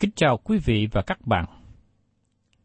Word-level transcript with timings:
Kính 0.00 0.10
chào 0.16 0.36
quý 0.36 0.58
vị 0.58 0.88
và 0.92 1.02
các 1.02 1.26
bạn. 1.26 1.44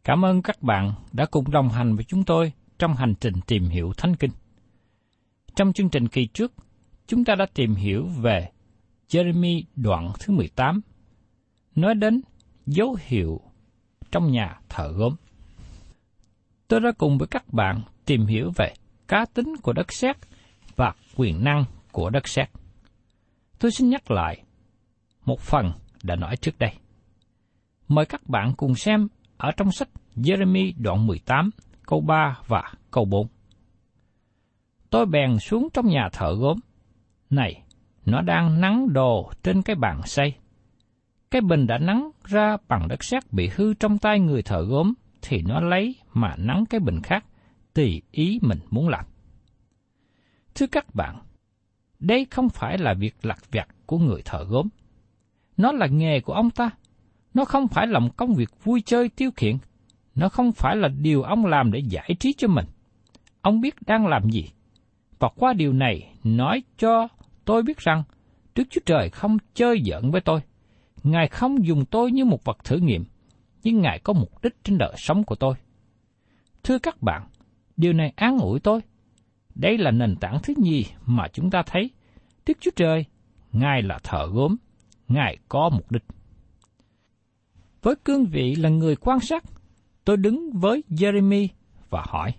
Cảm 0.03 0.25
ơn 0.25 0.41
các 0.41 0.61
bạn 0.61 0.93
đã 1.11 1.25
cùng 1.25 1.51
đồng 1.51 1.69
hành 1.69 1.95
với 1.95 2.03
chúng 2.03 2.23
tôi 2.23 2.53
trong 2.79 2.95
hành 2.95 3.13
trình 3.19 3.33
tìm 3.47 3.63
hiểu 3.63 3.93
Thánh 3.97 4.15
Kinh. 4.15 4.31
Trong 5.55 5.73
chương 5.73 5.89
trình 5.89 6.07
kỳ 6.07 6.27
trước, 6.27 6.53
chúng 7.07 7.25
ta 7.25 7.35
đã 7.35 7.45
tìm 7.53 7.75
hiểu 7.75 8.07
về 8.21 8.49
Jeremy 9.09 9.63
đoạn 9.75 10.11
thứ 10.19 10.33
18, 10.33 10.81
nói 11.75 11.95
đến 11.95 12.21
dấu 12.65 12.97
hiệu 13.01 13.41
trong 14.11 14.31
nhà 14.31 14.59
thờ 14.69 14.93
gốm. 14.95 15.15
Tôi 16.67 16.79
đã 16.79 16.91
cùng 16.97 17.17
với 17.17 17.27
các 17.27 17.53
bạn 17.53 17.81
tìm 18.05 18.25
hiểu 18.25 18.51
về 18.55 18.73
cá 19.07 19.25
tính 19.33 19.55
của 19.63 19.73
đất 19.73 19.93
sét 19.93 20.17
và 20.75 20.93
quyền 21.15 21.43
năng 21.43 21.65
của 21.91 22.09
đất 22.09 22.27
sét. 22.27 22.49
Tôi 23.59 23.71
xin 23.71 23.89
nhắc 23.89 24.11
lại 24.11 24.43
một 25.25 25.39
phần 25.39 25.71
đã 26.03 26.15
nói 26.15 26.37
trước 26.37 26.59
đây. 26.59 26.80
Mời 27.91 28.05
các 28.05 28.29
bạn 28.29 28.53
cùng 28.57 28.75
xem 28.75 29.07
ở 29.37 29.51
trong 29.57 29.71
sách 29.71 29.89
Jeremy 30.15 30.73
đoạn 30.77 31.07
18, 31.07 31.49
câu 31.85 32.01
3 32.01 32.39
và 32.47 32.71
câu 32.91 33.05
4. 33.05 33.27
Tôi 34.89 35.05
bèn 35.05 35.39
xuống 35.39 35.67
trong 35.73 35.87
nhà 35.87 36.09
thợ 36.13 36.35
gốm. 36.35 36.57
Này, 37.29 37.63
nó 38.05 38.21
đang 38.21 38.61
nắng 38.61 38.93
đồ 38.93 39.31
trên 39.43 39.61
cái 39.61 39.75
bàn 39.75 40.01
xây. 40.05 40.33
Cái 41.31 41.41
bình 41.41 41.67
đã 41.67 41.77
nắng 41.77 42.11
ra 42.23 42.57
bằng 42.67 42.87
đất 42.87 43.03
sét 43.03 43.23
bị 43.31 43.49
hư 43.55 43.73
trong 43.73 43.97
tay 43.97 44.19
người 44.19 44.41
thợ 44.41 44.61
gốm, 44.61 44.93
thì 45.21 45.41
nó 45.41 45.59
lấy 45.59 45.95
mà 46.13 46.35
nắng 46.37 46.63
cái 46.69 46.79
bình 46.79 47.01
khác, 47.01 47.25
tùy 47.73 48.01
ý 48.11 48.39
mình 48.41 48.59
muốn 48.69 48.89
làm. 48.89 49.05
Thưa 50.55 50.67
các 50.67 50.95
bạn, 50.95 51.15
đây 51.99 52.27
không 52.31 52.49
phải 52.49 52.77
là 52.77 52.93
việc 52.93 53.15
lặt 53.25 53.39
vặt 53.51 53.67
của 53.85 53.97
người 53.97 54.21
thợ 54.25 54.43
gốm. 54.43 54.67
Nó 55.57 55.71
là 55.71 55.87
nghề 55.87 56.19
của 56.19 56.33
ông 56.33 56.49
ta. 56.49 56.69
Nó 57.33 57.45
không 57.45 57.67
phải 57.67 57.87
là 57.87 57.99
một 57.99 58.17
công 58.17 58.33
việc 58.33 58.49
vui 58.63 58.81
chơi 58.85 59.09
tiêu 59.09 59.31
khiển. 59.35 59.57
Nó 60.15 60.29
không 60.29 60.51
phải 60.51 60.75
là 60.75 60.87
điều 60.87 61.23
ông 61.23 61.45
làm 61.45 61.71
để 61.71 61.79
giải 61.79 62.15
trí 62.19 62.33
cho 62.33 62.47
mình. 62.47 62.65
Ông 63.41 63.61
biết 63.61 63.75
đang 63.87 64.07
làm 64.07 64.29
gì. 64.29 64.49
Và 65.19 65.29
qua 65.35 65.53
điều 65.53 65.73
này 65.73 66.13
nói 66.23 66.63
cho 66.77 67.07
tôi 67.45 67.63
biết 67.63 67.77
rằng 67.77 68.03
Đức 68.55 68.63
Chúa 68.69 68.81
Trời 68.85 69.09
không 69.09 69.37
chơi 69.53 69.81
giỡn 69.85 70.11
với 70.11 70.21
tôi. 70.21 70.41
Ngài 71.03 71.27
không 71.27 71.65
dùng 71.65 71.85
tôi 71.85 72.11
như 72.11 72.25
một 72.25 72.43
vật 72.43 72.57
thử 72.63 72.77
nghiệm, 72.77 73.05
nhưng 73.63 73.81
Ngài 73.81 73.99
có 73.99 74.13
mục 74.13 74.43
đích 74.43 74.63
trên 74.63 74.77
đời 74.77 74.93
sống 74.97 75.23
của 75.23 75.35
tôi. 75.35 75.53
Thưa 76.63 76.79
các 76.79 77.01
bạn, 77.01 77.27
điều 77.77 77.93
này 77.93 78.13
an 78.15 78.37
ủi 78.39 78.59
tôi. 78.59 78.81
Đây 79.55 79.77
là 79.77 79.91
nền 79.91 80.15
tảng 80.15 80.37
thứ 80.43 80.53
nhì 80.57 80.85
mà 81.05 81.27
chúng 81.33 81.49
ta 81.49 81.63
thấy. 81.65 81.89
Đức 82.45 82.57
Chúa 82.59 82.71
Trời, 82.75 83.05
Ngài 83.51 83.81
là 83.81 83.99
thợ 84.03 84.27
gốm, 84.33 84.55
Ngài 85.07 85.37
có 85.49 85.69
mục 85.69 85.91
đích. 85.91 86.03
Với 87.81 87.95
cương 87.95 88.25
vị 88.25 88.55
là 88.55 88.69
người 88.69 88.95
quan 88.95 89.19
sát, 89.19 89.43
tôi 90.05 90.17
đứng 90.17 90.51
với 90.53 90.83
Jeremy 90.89 91.47
và 91.89 92.03
hỏi. 92.07 92.33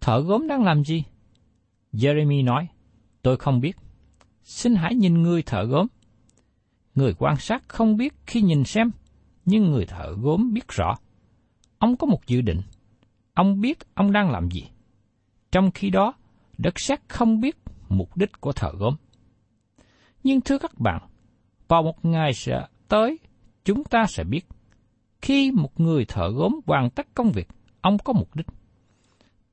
Thợ 0.00 0.20
gốm 0.20 0.48
đang 0.48 0.62
làm 0.62 0.84
gì? 0.84 1.04
Jeremy 1.92 2.44
nói, 2.44 2.68
tôi 3.22 3.36
không 3.36 3.60
biết. 3.60 3.76
Xin 4.42 4.74
hãy 4.74 4.94
nhìn 4.94 5.22
người 5.22 5.42
thợ 5.42 5.64
gốm. 5.64 5.86
Người 6.94 7.14
quan 7.18 7.36
sát 7.36 7.68
không 7.68 7.96
biết 7.96 8.14
khi 8.26 8.42
nhìn 8.42 8.64
xem, 8.64 8.90
nhưng 9.44 9.70
người 9.70 9.86
thợ 9.86 10.16
gốm 10.20 10.52
biết 10.52 10.68
rõ. 10.68 10.96
Ông 11.78 11.96
có 11.96 12.06
một 12.06 12.26
dự 12.26 12.40
định. 12.40 12.62
Ông 13.34 13.60
biết 13.60 13.78
ông 13.94 14.12
đang 14.12 14.30
làm 14.30 14.50
gì. 14.50 14.68
Trong 15.52 15.70
khi 15.70 15.90
đó, 15.90 16.14
đất 16.58 16.80
sét 16.80 17.00
không 17.08 17.40
biết 17.40 17.56
mục 17.88 18.16
đích 18.16 18.40
của 18.40 18.52
thợ 18.52 18.72
gốm. 18.78 18.96
Nhưng 20.24 20.40
thưa 20.40 20.58
các 20.58 20.80
bạn, 20.80 21.02
vào 21.68 21.82
một 21.82 22.04
ngày 22.04 22.34
sẽ 22.34 22.66
tới, 22.88 23.18
chúng 23.64 23.84
ta 23.84 24.04
sẽ 24.08 24.24
biết. 24.24 24.46
Khi 25.22 25.50
một 25.50 25.80
người 25.80 26.04
thợ 26.04 26.30
gốm 26.30 26.60
hoàn 26.66 26.90
tất 26.90 27.06
công 27.14 27.32
việc, 27.32 27.48
ông 27.80 27.98
có 27.98 28.12
mục 28.12 28.36
đích. 28.36 28.46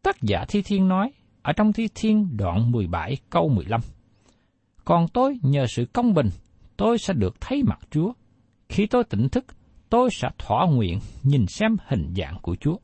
Tác 0.01 0.21
giả 0.21 0.45
Thi 0.47 0.61
Thiên 0.61 0.87
nói 0.87 1.11
ở 1.41 1.53
trong 1.53 1.73
Thi 1.73 1.87
Thiên 1.95 2.37
đoạn 2.37 2.71
17 2.71 3.17
câu 3.29 3.49
15. 3.49 3.81
Còn 4.85 5.07
tôi 5.07 5.39
nhờ 5.41 5.65
sự 5.67 5.85
công 5.93 6.13
bình, 6.13 6.29
tôi 6.77 6.97
sẽ 6.97 7.13
được 7.13 7.41
thấy 7.41 7.63
mặt 7.63 7.79
Chúa. 7.89 8.13
Khi 8.69 8.85
tôi 8.85 9.03
tỉnh 9.03 9.29
thức, 9.29 9.45
tôi 9.89 10.09
sẽ 10.11 10.29
thỏa 10.37 10.65
nguyện 10.67 10.99
nhìn 11.23 11.45
xem 11.47 11.77
hình 11.87 12.13
dạng 12.17 12.37
của 12.41 12.55
Chúa. 12.55 12.77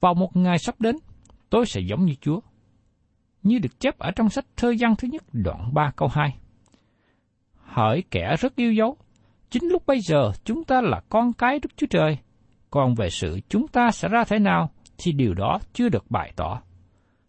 Vào 0.00 0.14
một 0.14 0.36
ngày 0.36 0.58
sắp 0.58 0.80
đến, 0.80 0.96
tôi 1.50 1.66
sẽ 1.66 1.80
giống 1.80 2.04
như 2.04 2.14
Chúa. 2.20 2.40
Như 3.42 3.58
được 3.58 3.80
chép 3.80 3.98
ở 3.98 4.10
trong 4.10 4.30
sách 4.30 4.46
thơ 4.56 4.74
văn 4.80 4.94
thứ 4.98 5.08
nhất 5.08 5.24
đoạn 5.32 5.74
3 5.74 5.92
câu 5.96 6.08
2. 6.08 6.36
Hỡi 7.54 8.02
kẻ 8.10 8.36
rất 8.38 8.56
yêu 8.56 8.72
dấu, 8.72 8.96
chính 9.54 9.68
lúc 9.68 9.86
bây 9.86 10.00
giờ 10.00 10.32
chúng 10.44 10.64
ta 10.64 10.80
là 10.80 11.00
con 11.08 11.32
cái 11.32 11.58
Đức 11.62 11.68
Chúa 11.76 11.86
Trời, 11.86 12.18
còn 12.70 12.94
về 12.94 13.10
sự 13.10 13.40
chúng 13.48 13.68
ta 13.68 13.90
sẽ 13.90 14.08
ra 14.08 14.24
thế 14.24 14.38
nào 14.38 14.70
thì 14.98 15.12
điều 15.12 15.34
đó 15.34 15.58
chưa 15.72 15.88
được 15.88 16.10
bày 16.10 16.32
tỏ. 16.36 16.62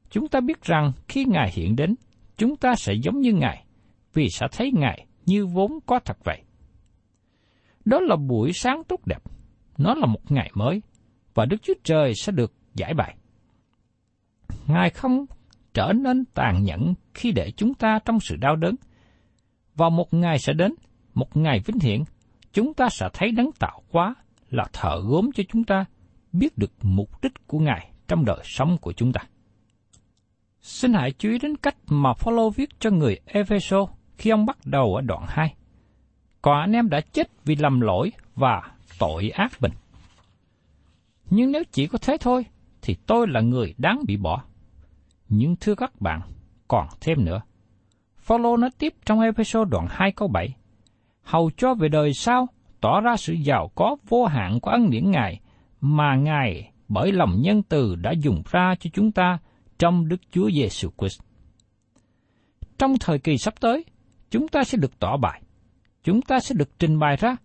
Chúng 0.10 0.27
ta 0.27 0.39
biết 0.39 0.62
rằng 0.62 0.92
khi 1.07 1.25
Ngài 1.25 1.51
hiện 1.54 1.75
đến, 1.75 1.95
chúng 2.38 2.56
ta 2.56 2.75
sẽ 2.75 2.94
giống 2.94 3.19
như 3.19 3.33
Ngài, 3.33 3.66
vì 4.13 4.30
sẽ 4.30 4.48
thấy 4.51 4.72
Ngài 4.74 5.06
như 5.25 5.45
vốn 5.45 5.80
có 5.86 6.00
thật 6.00 6.18
vậy. 6.24 6.42
Đó 7.86 8.00
là 8.00 8.16
buổi 8.16 8.51
sáng 8.54 8.83
tốt 8.88 9.00
đẹp. 9.06 9.24
Nó 9.78 9.94
là 9.94 10.06
một 10.06 10.31
ngày 10.31 10.51
mới, 10.54 10.81
và 11.33 11.45
Đức 11.45 11.57
Chúa 11.62 11.74
Trời 11.83 12.13
sẽ 12.16 12.31
được 12.31 12.54
giải 12.74 12.94
bày. 12.94 13.16
Ngài 14.68 14.89
không 14.89 15.25
trở 15.74 15.94
nên 15.94 16.25
tàn 16.25 16.63
nhẫn 16.63 16.94
khi 17.13 17.31
để 17.31 17.51
chúng 17.57 17.74
ta 17.74 18.00
trong 18.06 18.19
sự 18.19 18.36
đau 18.36 18.56
đớn. 18.56 18.75
và 19.75 19.89
một 19.89 20.13
ngày 20.13 20.39
sẽ 20.39 20.54
đến, 20.54 20.74
một 21.13 21.38
ngày 21.38 21.60
vinh 21.66 21.80
hiển, 21.80 22.04
chúng 22.56 22.74
ta 22.74 22.90
sẽ 22.90 23.10
thấy 23.13 23.31
đấng 23.31 23.52
tạo 23.52 23.81
hóa 23.92 24.16
là 24.50 24.66
thợ 24.74 25.02
gốm 25.06 25.30
cho 25.36 25.44
chúng 25.50 25.63
ta 25.63 25.86
biết 26.31 26.57
được 26.57 26.72
mục 26.81 27.24
đích 27.24 27.48
của 27.48 27.60
Ngài 27.60 27.92
trong 28.07 28.25
đời 28.25 28.40
sống 28.44 28.78
của 28.81 28.94
chúng 28.94 29.13
ta. 29.13 29.22
Xin 30.62 30.94
hãy 30.94 31.12
chú 31.12 31.30
ý 31.30 31.40
đến 31.40 31.57
cách 31.57 31.75
mà 31.88 32.13
Phaolô 32.13 32.50
viết 32.50 32.69
cho 32.80 32.90
người 32.90 33.19
Epheso 33.25 33.88
khi 34.18 34.30
ông 34.30 34.46
bắt 34.46 34.57
đầu 34.66 34.96
ở 34.96 35.02
đoạn 35.02 35.25
2. 35.28 35.56
Còn 36.42 36.60
anh 36.60 36.72
em 36.72 36.90
đã 36.90 37.02
chết 37.02 37.28
vì 37.46 37.56
lầm 37.56 37.81
lỗi 37.81 38.12
và 38.36 38.72
tội 39.00 39.30
ác 39.30 39.52
mình. 39.62 39.72
Nhưng 41.30 41.52
nếu 41.52 41.63
chỉ 41.72 41.88
có 41.88 41.98
thế 42.02 42.18
thôi, 42.19 42.46
thì 42.81 42.96
tôi 43.07 43.28
là 43.28 43.42
người 43.42 43.74
đáng 43.78 44.00
bị 44.07 44.18
bỏ. 44.18 44.44
Nhưng 45.30 45.56
thưa 45.56 45.75
các 45.75 46.02
bạn, 46.02 46.22
còn 46.68 46.88
thêm 47.02 47.25
nữa. 47.25 47.42
Phaolô 48.18 48.57
nói 48.57 48.69
tiếp 48.78 48.94
trong 49.06 49.19
Efeso 49.19 49.66
đoạn 49.66 49.88
2 49.90 50.12
câu 50.12 50.28
7. 50.28 50.56
Hầu 51.25 51.51
cho 51.57 51.74
về 51.74 51.89
đời 51.89 52.13
sau 52.13 52.48
tỏ 52.81 53.01
ra 53.01 53.16
sự 53.18 53.33
giàu 53.33 53.72
có 53.75 53.95
vô 54.10 54.25
hạn 54.25 54.60
của 54.60 54.72
ân 54.72 54.89
điển 54.89 55.12
Ngài 55.12 55.39
mà 55.81 56.16
Ngài 56.16 56.72
bởi 56.88 57.12
lòng 57.12 57.42
nhân 57.42 57.63
từ 57.63 57.95
đã 57.95 58.12
dùng 58.12 58.44
ra 58.51 58.75
cho 58.80 58.89
chúng 58.94 59.12
ta 59.12 59.38
trong 59.80 60.07
Đức 60.07 60.22
Chúa 60.31 60.50
Giêsu 60.51 60.89
Christ. 60.98 61.22
Trong 62.77 62.98
thời 63.00 63.19
kỳ 63.19 63.38
sắp 63.38 63.54
tới, 63.60 63.86
chúng 64.31 64.48
ta 64.48 64.63
sẽ 64.63 64.77
được 64.77 65.00
tỏ 65.00 65.18
bài, 65.18 65.42
chúng 66.04 66.22
ta 66.22 66.39
sẽ 66.39 66.56
được 66.57 66.80
trình 66.80 67.00
bày 67.00 67.18
ra, 67.18 67.36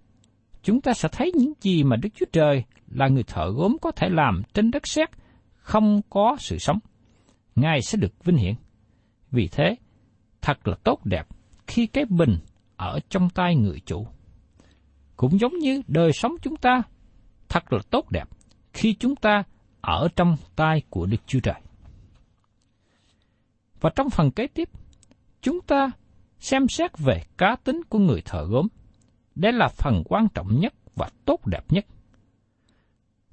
chúng 0.62 0.81
ta 0.81 0.93
sẽ 0.94 1.09
thấy 1.12 1.33
những 1.35 1.53
gì 1.61 1.85
mà 1.85 1.97
Đức 1.97 2.09
Chúa 2.15 2.26
Trời 2.33 2.65
là 2.88 3.09
người 3.09 3.23
thợ 3.23 3.50
gốm 3.50 3.76
có 3.83 3.91
thể 3.91 4.09
làm 4.09 4.43
trên 4.55 4.71
đất 4.71 4.87
sét 4.87 5.09
không 5.55 6.00
có 6.11 6.37
sự 6.38 6.59
sống. 6.59 6.79
Ngài 7.56 7.83
sẽ 7.83 7.99
được 7.99 8.25
vinh 8.25 8.37
hiển. 8.37 8.55
Vì 9.31 9.49
thế, 9.49 9.76
thật 10.43 10.69
là 10.69 10.76
tốt 10.85 11.05
đẹp 11.05 11.26
khi 11.67 11.87
cái 11.87 12.05
bình 12.05 12.38
ở 12.81 13.00
trong 13.09 13.31
tay 13.31 13.56
người 13.56 13.81
chủ. 13.87 14.06
Cũng 15.17 15.38
giống 15.41 15.59
như 15.59 15.82
đời 15.88 16.12
sống 16.12 16.32
chúng 16.43 16.56
ta, 16.56 16.82
thật 17.49 17.73
là 17.73 17.79
tốt 17.91 18.11
đẹp 18.11 18.29
khi 18.73 18.94
chúng 18.94 19.17
ta 19.17 19.43
ở 19.81 20.09
trong 20.17 20.37
tay 20.56 20.82
của 20.91 21.06
Đức 21.06 21.17
Chúa 21.27 21.41
Trời. 21.41 21.61
Và 23.81 23.91
trong 23.97 24.11
phần 24.11 24.31
kế 24.31 24.47
tiếp, 24.47 24.69
chúng 25.43 25.61
ta 25.61 25.91
xem 26.38 26.69
xét 26.69 26.99
về 26.99 27.23
cá 27.38 27.56
tính 27.65 27.82
của 27.88 27.99
người 27.99 28.23
thợ 28.25 28.44
gốm. 28.44 28.69
Đây 29.35 29.53
là 29.53 29.69
phần 29.69 30.03
quan 30.05 30.29
trọng 30.35 30.61
nhất 30.61 30.75
và 30.94 31.09
tốt 31.25 31.47
đẹp 31.47 31.65
nhất. 31.69 31.87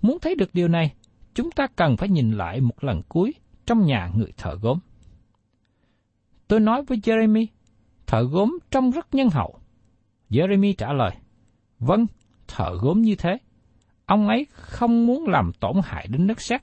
Muốn 0.02 0.20
thấy 0.20 0.36
được 0.36 0.50
điều 0.54 0.68
này, 0.68 0.94
chúng 1.34 1.52
ta 1.52 1.68
cần 1.76 1.98
phải 1.98 2.10
nhìn 2.10 2.32
lại 2.32 2.62
một 2.62 2.84
lần 2.84 3.02
cuối 3.10 3.34
trong 3.66 3.86
nhà 3.86 4.12
người 4.16 4.34
thợ 4.38 4.56
gốm. 4.62 4.80
Tôi 6.48 6.60
nói 6.60 6.84
với 6.84 6.98
Jeremy, 6.98 7.48
thợ 8.08 8.24
gốm 8.24 8.58
trông 8.72 8.92
rất 8.92 9.08
nhân 9.16 9.30
hậu. 9.30 9.60
Jeremy 10.30 10.74
trả 10.78 10.94
lời, 10.94 11.12
vâng, 11.80 12.06
thợ 12.48 12.78
gốm 12.82 13.02
như 13.02 13.16
thế. 13.16 13.38
Ông 14.06 14.28
ấy 14.28 14.48
không 14.52 15.08
muốn 15.08 15.28
làm 15.28 15.52
tổn 15.60 15.76
hại 15.84 16.08
đến 16.08 16.28
đất 16.28 16.42
sét. 16.42 16.62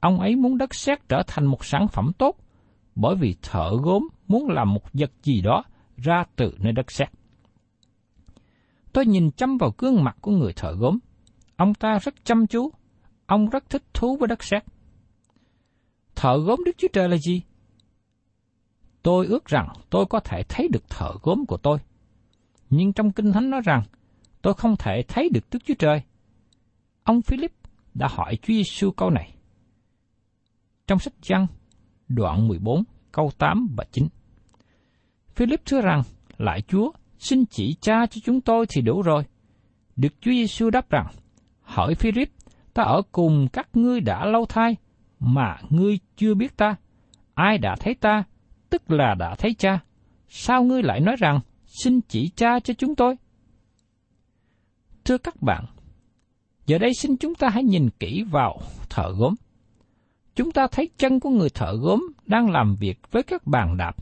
Ông 0.00 0.20
ấy 0.20 0.36
muốn 0.36 0.58
đất 0.58 0.74
sét 0.74 1.08
trở 1.08 1.22
thành 1.26 1.46
một 1.46 1.64
sản 1.64 1.88
phẩm 1.88 2.12
tốt, 2.18 2.36
bởi 2.94 3.16
vì 3.16 3.36
thợ 3.42 3.70
gốm 3.82 4.08
muốn 4.28 4.48
làm 4.48 4.74
một 4.74 4.92
vật 4.92 5.12
gì 5.22 5.40
đó 5.40 5.64
ra 5.96 6.24
từ 6.36 6.54
nơi 6.58 6.72
đất 6.72 6.90
sét. 6.90 7.08
Tôi 8.92 9.06
nhìn 9.06 9.30
chăm 9.30 9.58
vào 9.58 9.74
gương 9.78 10.04
mặt 10.04 10.16
của 10.20 10.30
người 10.30 10.52
thợ 10.52 10.72
gốm. 10.72 10.98
Ông 11.56 11.74
ta 11.74 11.98
rất 11.98 12.14
chăm 12.24 12.46
chú, 12.46 12.70
ông 13.26 13.48
rất 13.48 13.70
thích 13.70 13.82
thú 13.94 14.16
với 14.16 14.28
đất 14.28 14.42
sét. 14.42 14.64
Thợ 16.14 16.38
gốm 16.38 16.60
Đức 16.64 16.72
Chúa 16.78 16.88
Trời 16.92 17.08
là 17.08 17.16
gì? 17.16 17.42
Tôi 19.02 19.26
ước 19.26 19.44
rằng 19.44 19.68
tôi 19.90 20.06
có 20.06 20.20
thể 20.20 20.42
thấy 20.48 20.68
được 20.68 20.88
thợ 20.88 21.10
gốm 21.22 21.46
của 21.46 21.56
tôi. 21.56 21.78
Nhưng 22.70 22.92
trong 22.92 23.12
Kinh 23.12 23.32
Thánh 23.32 23.50
nói 23.50 23.60
rằng, 23.64 23.82
tôi 24.42 24.54
không 24.54 24.76
thể 24.78 25.02
thấy 25.08 25.28
được 25.28 25.44
Đức 25.50 25.58
Chúa 25.64 25.74
Trời. 25.78 26.02
Ông 27.02 27.22
Philip 27.22 27.52
đã 27.94 28.08
hỏi 28.10 28.36
Chúa 28.36 28.54
Giêsu 28.54 28.90
câu 28.90 29.10
này. 29.10 29.34
Trong 30.86 30.98
sách 30.98 31.14
Giăng, 31.22 31.46
đoạn 32.08 32.48
14, 32.48 32.82
câu 33.12 33.30
8 33.38 33.68
và 33.76 33.84
9. 33.92 34.08
Philip 35.34 35.60
thưa 35.66 35.80
rằng, 35.80 36.02
lại 36.38 36.62
Chúa, 36.68 36.90
xin 37.18 37.44
chỉ 37.46 37.76
cha 37.80 38.06
cho 38.06 38.20
chúng 38.24 38.40
tôi 38.40 38.66
thì 38.68 38.82
đủ 38.82 39.02
rồi. 39.02 39.24
Được 39.96 40.12
Chúa 40.20 40.30
Giêsu 40.30 40.70
đáp 40.70 40.90
rằng, 40.90 41.06
hỏi 41.60 41.94
Philip, 41.94 42.30
ta 42.74 42.82
ở 42.82 43.02
cùng 43.12 43.48
các 43.52 43.68
ngươi 43.72 44.00
đã 44.00 44.24
lâu 44.24 44.46
thai, 44.46 44.76
mà 45.20 45.56
ngươi 45.70 45.98
chưa 46.16 46.34
biết 46.34 46.56
ta. 46.56 46.76
Ai 47.34 47.58
đã 47.58 47.76
thấy 47.80 47.94
ta, 47.94 48.24
tức 48.72 48.90
là 48.90 49.14
đã 49.14 49.34
thấy 49.34 49.54
cha. 49.54 49.80
Sao 50.28 50.64
ngươi 50.64 50.82
lại 50.82 51.00
nói 51.00 51.16
rằng, 51.18 51.40
xin 51.66 52.00
chỉ 52.08 52.30
cha 52.36 52.60
cho 52.60 52.74
chúng 52.74 52.94
tôi? 52.94 53.16
Thưa 55.04 55.18
các 55.18 55.42
bạn, 55.42 55.64
giờ 56.66 56.78
đây 56.78 56.94
xin 56.94 57.16
chúng 57.16 57.34
ta 57.34 57.48
hãy 57.48 57.64
nhìn 57.64 57.90
kỹ 57.90 58.22
vào 58.30 58.60
thợ 58.90 59.12
gốm. 59.18 59.34
Chúng 60.34 60.52
ta 60.52 60.66
thấy 60.66 60.90
chân 60.98 61.20
của 61.20 61.30
người 61.30 61.50
thợ 61.50 61.76
gốm 61.80 62.12
đang 62.26 62.50
làm 62.50 62.76
việc 62.76 62.98
với 63.10 63.22
các 63.22 63.46
bàn 63.46 63.76
đạp. 63.76 63.96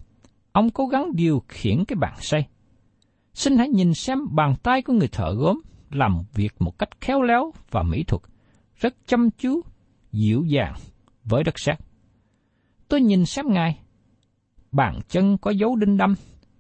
Ông 0.52 0.70
cố 0.70 0.86
gắng 0.86 1.12
điều 1.14 1.42
khiển 1.48 1.84
cái 1.84 1.96
bàn 1.96 2.14
xây. 2.20 2.44
Xin 3.34 3.58
hãy 3.58 3.68
nhìn 3.68 3.94
xem 3.94 4.18
bàn 4.30 4.54
tay 4.62 4.82
của 4.82 4.92
người 4.92 5.08
thợ 5.08 5.34
gốm 5.34 5.60
làm 5.90 6.22
việc 6.34 6.54
một 6.58 6.78
cách 6.78 7.00
khéo 7.00 7.22
léo 7.22 7.52
và 7.70 7.82
mỹ 7.82 8.02
thuật, 8.02 8.22
rất 8.76 8.94
chăm 9.06 9.30
chú, 9.30 9.60
dịu 10.12 10.44
dàng 10.44 10.74
với 11.24 11.44
đất 11.44 11.54
sét. 11.58 11.78
Tôi 12.88 13.00
nhìn 13.00 13.26
xem 13.26 13.46
Ngài, 13.48 13.78
bàn 14.72 14.98
chân 15.08 15.38
có 15.38 15.50
dấu 15.50 15.76
đinh 15.76 15.96
đâm 15.96 16.14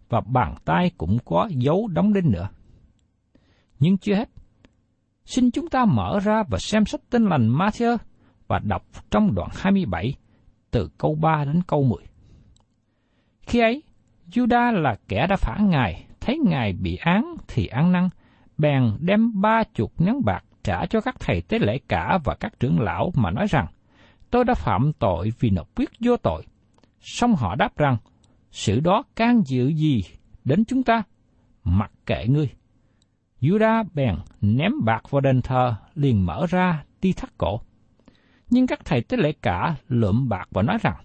và 0.08 0.20
bàn 0.20 0.54
tay 0.64 0.90
cũng 0.98 1.18
có 1.24 1.48
dấu 1.50 1.88
đóng 1.88 2.12
đinh 2.12 2.30
nữa. 2.30 2.48
Nhưng 3.78 3.98
chưa 3.98 4.14
hết. 4.14 4.28
Xin 5.24 5.50
chúng 5.50 5.68
ta 5.68 5.84
mở 5.84 6.20
ra 6.20 6.42
và 6.48 6.58
xem 6.58 6.86
sách 6.86 7.00
tinh 7.10 7.24
lành 7.24 7.48
Matthew 7.48 7.96
và 8.48 8.58
đọc 8.58 8.82
trong 9.10 9.34
đoạn 9.34 9.48
27 9.52 10.14
từ 10.70 10.90
câu 10.98 11.14
3 11.14 11.44
đến 11.44 11.62
câu 11.66 11.82
10. 11.82 11.98
Khi 13.42 13.60
ấy, 13.60 13.82
Judah 14.32 14.72
là 14.72 14.96
kẻ 15.08 15.26
đã 15.26 15.36
phản 15.36 15.70
Ngài, 15.70 16.06
thấy 16.20 16.38
Ngài 16.46 16.72
bị 16.72 16.96
án 16.96 17.34
thì 17.48 17.66
ăn 17.66 17.92
năn, 17.92 18.08
bèn 18.58 18.82
đem 19.00 19.40
ba 19.40 19.62
chục 19.74 20.00
nén 20.00 20.24
bạc 20.24 20.44
trả 20.62 20.86
cho 20.86 21.00
các 21.00 21.16
thầy 21.20 21.40
tế 21.40 21.58
lễ 21.58 21.78
cả 21.88 22.18
và 22.24 22.34
các 22.34 22.60
trưởng 22.60 22.80
lão 22.80 23.12
mà 23.14 23.30
nói 23.30 23.46
rằng, 23.50 23.66
tôi 24.30 24.44
đã 24.44 24.54
phạm 24.54 24.92
tội 24.92 25.32
vì 25.40 25.50
nộp 25.50 25.68
quyết 25.76 25.90
vô 26.00 26.16
tội. 26.16 26.46
Xong 27.00 27.34
họ 27.34 27.54
đáp 27.54 27.76
rằng, 27.76 27.96
sự 28.50 28.80
đó 28.80 29.02
can 29.16 29.42
dự 29.46 29.68
gì 29.68 30.04
đến 30.44 30.64
chúng 30.64 30.82
ta? 30.82 31.02
Mặc 31.64 31.92
kệ 32.06 32.26
ngươi. 32.26 32.50
Judah 33.40 33.84
bèn 33.94 34.16
ném 34.40 34.72
bạc 34.84 35.10
vào 35.10 35.20
đền 35.20 35.42
thờ, 35.42 35.74
liền 35.94 36.26
mở 36.26 36.46
ra 36.48 36.84
đi 37.00 37.12
thắt 37.12 37.38
cổ. 37.38 37.60
Nhưng 38.50 38.66
các 38.66 38.84
thầy 38.84 39.02
tế 39.02 39.16
lễ 39.16 39.32
cả 39.42 39.76
lượm 39.88 40.28
bạc 40.28 40.48
và 40.50 40.62
nói 40.62 40.78
rằng, 40.82 40.96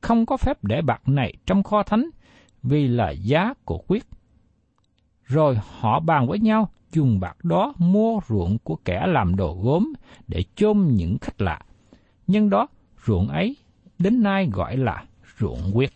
không 0.00 0.26
có 0.26 0.36
phép 0.36 0.64
để 0.64 0.82
bạc 0.82 1.08
này 1.08 1.34
trong 1.46 1.62
kho 1.62 1.82
thánh, 1.82 2.10
vì 2.62 2.88
là 2.88 3.10
giá 3.10 3.54
của 3.64 3.78
quyết. 3.86 4.04
Rồi 5.24 5.58
họ 5.78 6.00
bàn 6.00 6.28
với 6.28 6.38
nhau 6.38 6.70
dùng 6.92 7.20
bạc 7.20 7.44
đó 7.44 7.74
mua 7.78 8.20
ruộng 8.28 8.58
của 8.58 8.76
kẻ 8.76 9.06
làm 9.06 9.36
đồ 9.36 9.58
gốm 9.62 9.92
để 10.28 10.44
chôn 10.56 10.88
những 10.88 11.18
khách 11.20 11.40
lạ 11.40 11.60
nhân 12.26 12.50
đó 12.50 12.66
ruộng 13.06 13.28
ấy 13.28 13.56
đến 13.98 14.22
nay 14.22 14.48
gọi 14.52 14.76
là 14.76 15.04
ruộng 15.38 15.70
quyết. 15.74 15.92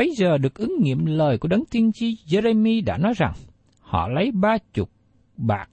Bây 0.00 0.14
giờ 0.16 0.38
được 0.38 0.54
ứng 0.54 0.82
nghiệm 0.82 1.06
lời 1.06 1.38
của 1.38 1.48
đấng 1.48 1.64
tiên 1.70 1.92
tri 1.94 2.16
Jeremy 2.26 2.84
đã 2.84 2.98
nói 2.98 3.12
rằng 3.16 3.32
họ 3.80 4.08
lấy 4.08 4.30
ba 4.30 4.58
chục 4.74 4.90
bạc 5.36 5.70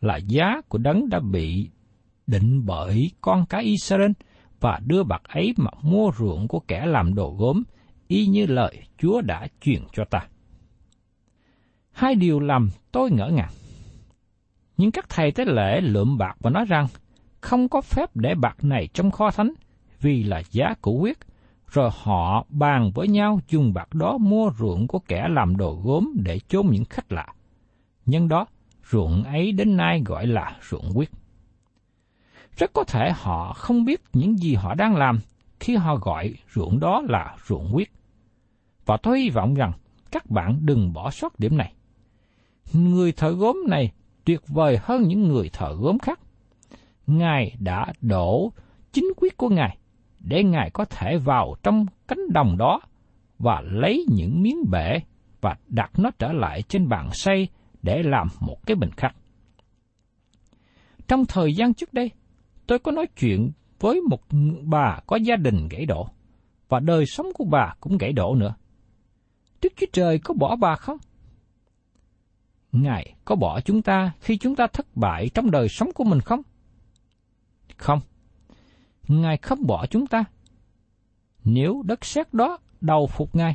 là 0.00 0.16
giá 0.16 0.60
của 0.68 0.78
đấng 0.78 1.08
đã 1.08 1.20
bị 1.20 1.68
định 2.26 2.66
bởi 2.66 3.10
con 3.20 3.46
cái 3.46 3.62
Israel 3.64 4.10
và 4.60 4.80
đưa 4.86 5.02
bạc 5.02 5.22
ấy 5.24 5.54
mà 5.56 5.70
mua 5.82 6.10
ruộng 6.18 6.48
của 6.48 6.60
kẻ 6.60 6.86
làm 6.86 7.14
đồ 7.14 7.34
gốm 7.38 7.62
y 8.08 8.26
như 8.26 8.46
lời 8.46 8.76
Chúa 8.98 9.20
đã 9.20 9.48
truyền 9.60 9.82
cho 9.92 10.04
ta. 10.04 10.26
Hai 11.92 12.14
điều 12.14 12.40
làm 12.40 12.68
tôi 12.92 13.10
ngỡ 13.10 13.28
ngàng. 13.28 13.52
Nhưng 14.76 14.90
các 14.90 15.08
thầy 15.08 15.32
tế 15.32 15.44
lễ 15.44 15.80
lượm 15.80 16.18
bạc 16.18 16.36
và 16.40 16.50
nói 16.50 16.64
rằng 16.64 16.86
không 17.40 17.68
có 17.68 17.80
phép 17.80 18.16
để 18.16 18.34
bạc 18.34 18.64
này 18.64 18.88
trong 18.94 19.10
kho 19.10 19.30
thánh 19.30 19.52
vì 20.00 20.22
là 20.22 20.42
giá 20.50 20.74
của 20.80 20.92
quyết, 20.92 21.18
rồi 21.70 21.90
họ 21.92 22.44
bàn 22.48 22.90
với 22.94 23.08
nhau 23.08 23.40
dùng 23.48 23.72
bạc 23.72 23.94
đó 23.94 24.18
mua 24.18 24.50
ruộng 24.58 24.88
của 24.88 24.98
kẻ 24.98 25.28
làm 25.28 25.56
đồ 25.56 25.80
gốm 25.84 26.12
để 26.24 26.38
chôn 26.48 26.66
những 26.70 26.84
khách 26.84 27.12
lạ. 27.12 27.26
Nhân 28.06 28.28
đó, 28.28 28.46
ruộng 28.90 29.24
ấy 29.24 29.52
đến 29.52 29.76
nay 29.76 30.02
gọi 30.06 30.26
là 30.26 30.56
ruộng 30.70 30.90
quyết. 30.94 31.10
Rất 32.56 32.70
có 32.72 32.84
thể 32.84 33.12
họ 33.14 33.52
không 33.52 33.84
biết 33.84 34.02
những 34.12 34.38
gì 34.38 34.54
họ 34.54 34.74
đang 34.74 34.96
làm 34.96 35.20
khi 35.60 35.76
họ 35.76 35.96
gọi 35.96 36.34
ruộng 36.54 36.80
đó 36.80 37.02
là 37.08 37.36
ruộng 37.46 37.70
quyết. 37.72 37.92
Và 38.86 38.96
tôi 38.96 39.20
hy 39.20 39.30
vọng 39.30 39.54
rằng 39.54 39.72
các 40.10 40.30
bạn 40.30 40.58
đừng 40.62 40.92
bỏ 40.92 41.10
sót 41.10 41.38
điểm 41.38 41.56
này. 41.56 41.72
người 42.72 43.12
thợ 43.12 43.30
gốm 43.30 43.56
này 43.68 43.92
tuyệt 44.24 44.40
vời 44.48 44.78
hơn 44.82 45.02
những 45.02 45.28
người 45.28 45.50
thợ 45.52 45.76
gốm 45.80 45.98
khác. 45.98 46.20
Ngài 47.06 47.56
đã 47.58 47.92
đổ 48.00 48.52
chính 48.92 49.12
quyết 49.16 49.36
của 49.36 49.48
Ngài 49.48 49.78
để 50.20 50.44
Ngài 50.44 50.70
có 50.70 50.84
thể 50.84 51.18
vào 51.18 51.54
trong 51.62 51.86
cánh 52.08 52.32
đồng 52.32 52.56
đó 52.56 52.80
và 53.38 53.60
lấy 53.60 54.04
những 54.08 54.42
miếng 54.42 54.70
bể 54.70 54.98
và 55.40 55.56
đặt 55.66 55.90
nó 55.98 56.10
trở 56.18 56.32
lại 56.32 56.62
trên 56.62 56.88
bàn 56.88 57.08
xây 57.12 57.48
để 57.82 58.02
làm 58.02 58.28
một 58.40 58.66
cái 58.66 58.74
bình 58.74 58.90
khác. 58.96 59.14
Trong 61.08 61.24
thời 61.26 61.54
gian 61.54 61.74
trước 61.74 61.92
đây, 61.92 62.10
tôi 62.66 62.78
có 62.78 62.92
nói 62.92 63.06
chuyện 63.20 63.50
với 63.80 64.00
một 64.00 64.20
bà 64.62 65.00
có 65.06 65.16
gia 65.16 65.36
đình 65.36 65.68
gãy 65.70 65.86
đổ, 65.86 66.08
và 66.68 66.80
đời 66.80 67.06
sống 67.06 67.26
của 67.34 67.44
bà 67.44 67.74
cũng 67.80 67.98
gãy 67.98 68.12
đổ 68.12 68.34
nữa. 68.34 68.54
Đức 69.62 69.72
Chúa 69.76 69.86
Trời 69.92 70.18
có 70.18 70.34
bỏ 70.34 70.56
bà 70.56 70.74
không? 70.74 70.98
Ngài 72.72 73.14
có 73.24 73.36
bỏ 73.36 73.60
chúng 73.60 73.82
ta 73.82 74.12
khi 74.20 74.38
chúng 74.38 74.56
ta 74.56 74.66
thất 74.66 74.86
bại 74.96 75.28
trong 75.34 75.50
đời 75.50 75.68
sống 75.68 75.90
của 75.94 76.04
mình 76.04 76.20
không? 76.20 76.42
Không. 77.76 78.00
Ngài 79.10 79.36
không 79.36 79.66
bỏ 79.66 79.86
chúng 79.86 80.06
ta. 80.06 80.24
Nếu 81.44 81.82
đất 81.86 82.04
sét 82.04 82.34
đó 82.34 82.58
đầu 82.80 83.06
phục 83.06 83.36
Ngài, 83.36 83.54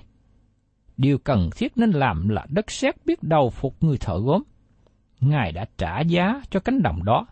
điều 0.97 1.17
cần 1.17 1.49
thiết 1.55 1.77
nên 1.77 1.91
làm 1.91 2.29
là 2.29 2.45
đất 2.49 2.71
sét 2.71 3.05
biết 3.05 3.23
đầu 3.23 3.49
phục 3.49 3.83
người 3.83 3.97
thợ 3.97 4.19
gốm. 4.19 4.43
Ngài 5.19 5.51
đã 5.51 5.65
trả 5.77 6.01
giá 6.01 6.41
cho 6.49 6.59
cánh 6.59 6.81
đồng 6.81 7.03
đó, 7.03 7.27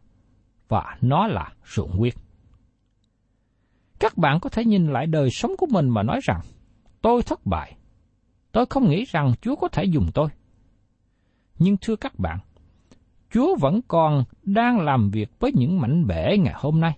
và 0.68 0.98
nó 1.02 1.28
là 1.28 1.54
ruộng 1.66 2.02
quyết. 2.02 2.16
Các 4.00 4.18
bạn 4.18 4.40
có 4.40 4.50
thể 4.50 4.66
nhìn 4.66 4.88
lại 4.88 5.08
đời 5.08 5.30
sống 5.32 5.52
của 5.58 5.68
mình 5.72 5.90
mà 5.90 6.04
nói 6.04 6.20
rằng, 6.24 6.40
tôi 7.02 7.24
thất 7.24 7.46
bại. 7.46 7.78
Tôi 8.52 8.66
không 8.66 8.90
nghĩ 8.90 9.06
rằng 9.06 9.34
Chúa 9.42 9.56
có 9.56 9.68
thể 9.68 9.84
dùng 9.84 10.08
tôi. 10.14 10.30
Nhưng 11.60 11.78
thưa 11.82 11.96
các 11.96 12.20
bạn, 12.20 12.40
Chúa 13.32 13.56
vẫn 13.56 13.82
còn 13.88 14.24
đang 14.44 14.80
làm 14.80 15.10
việc 15.10 15.30
với 15.40 15.52
những 15.56 15.82
mảnh 15.82 16.08
bể 16.08 16.38
ngày 16.38 16.54
hôm 16.58 16.80
nay. 16.80 16.98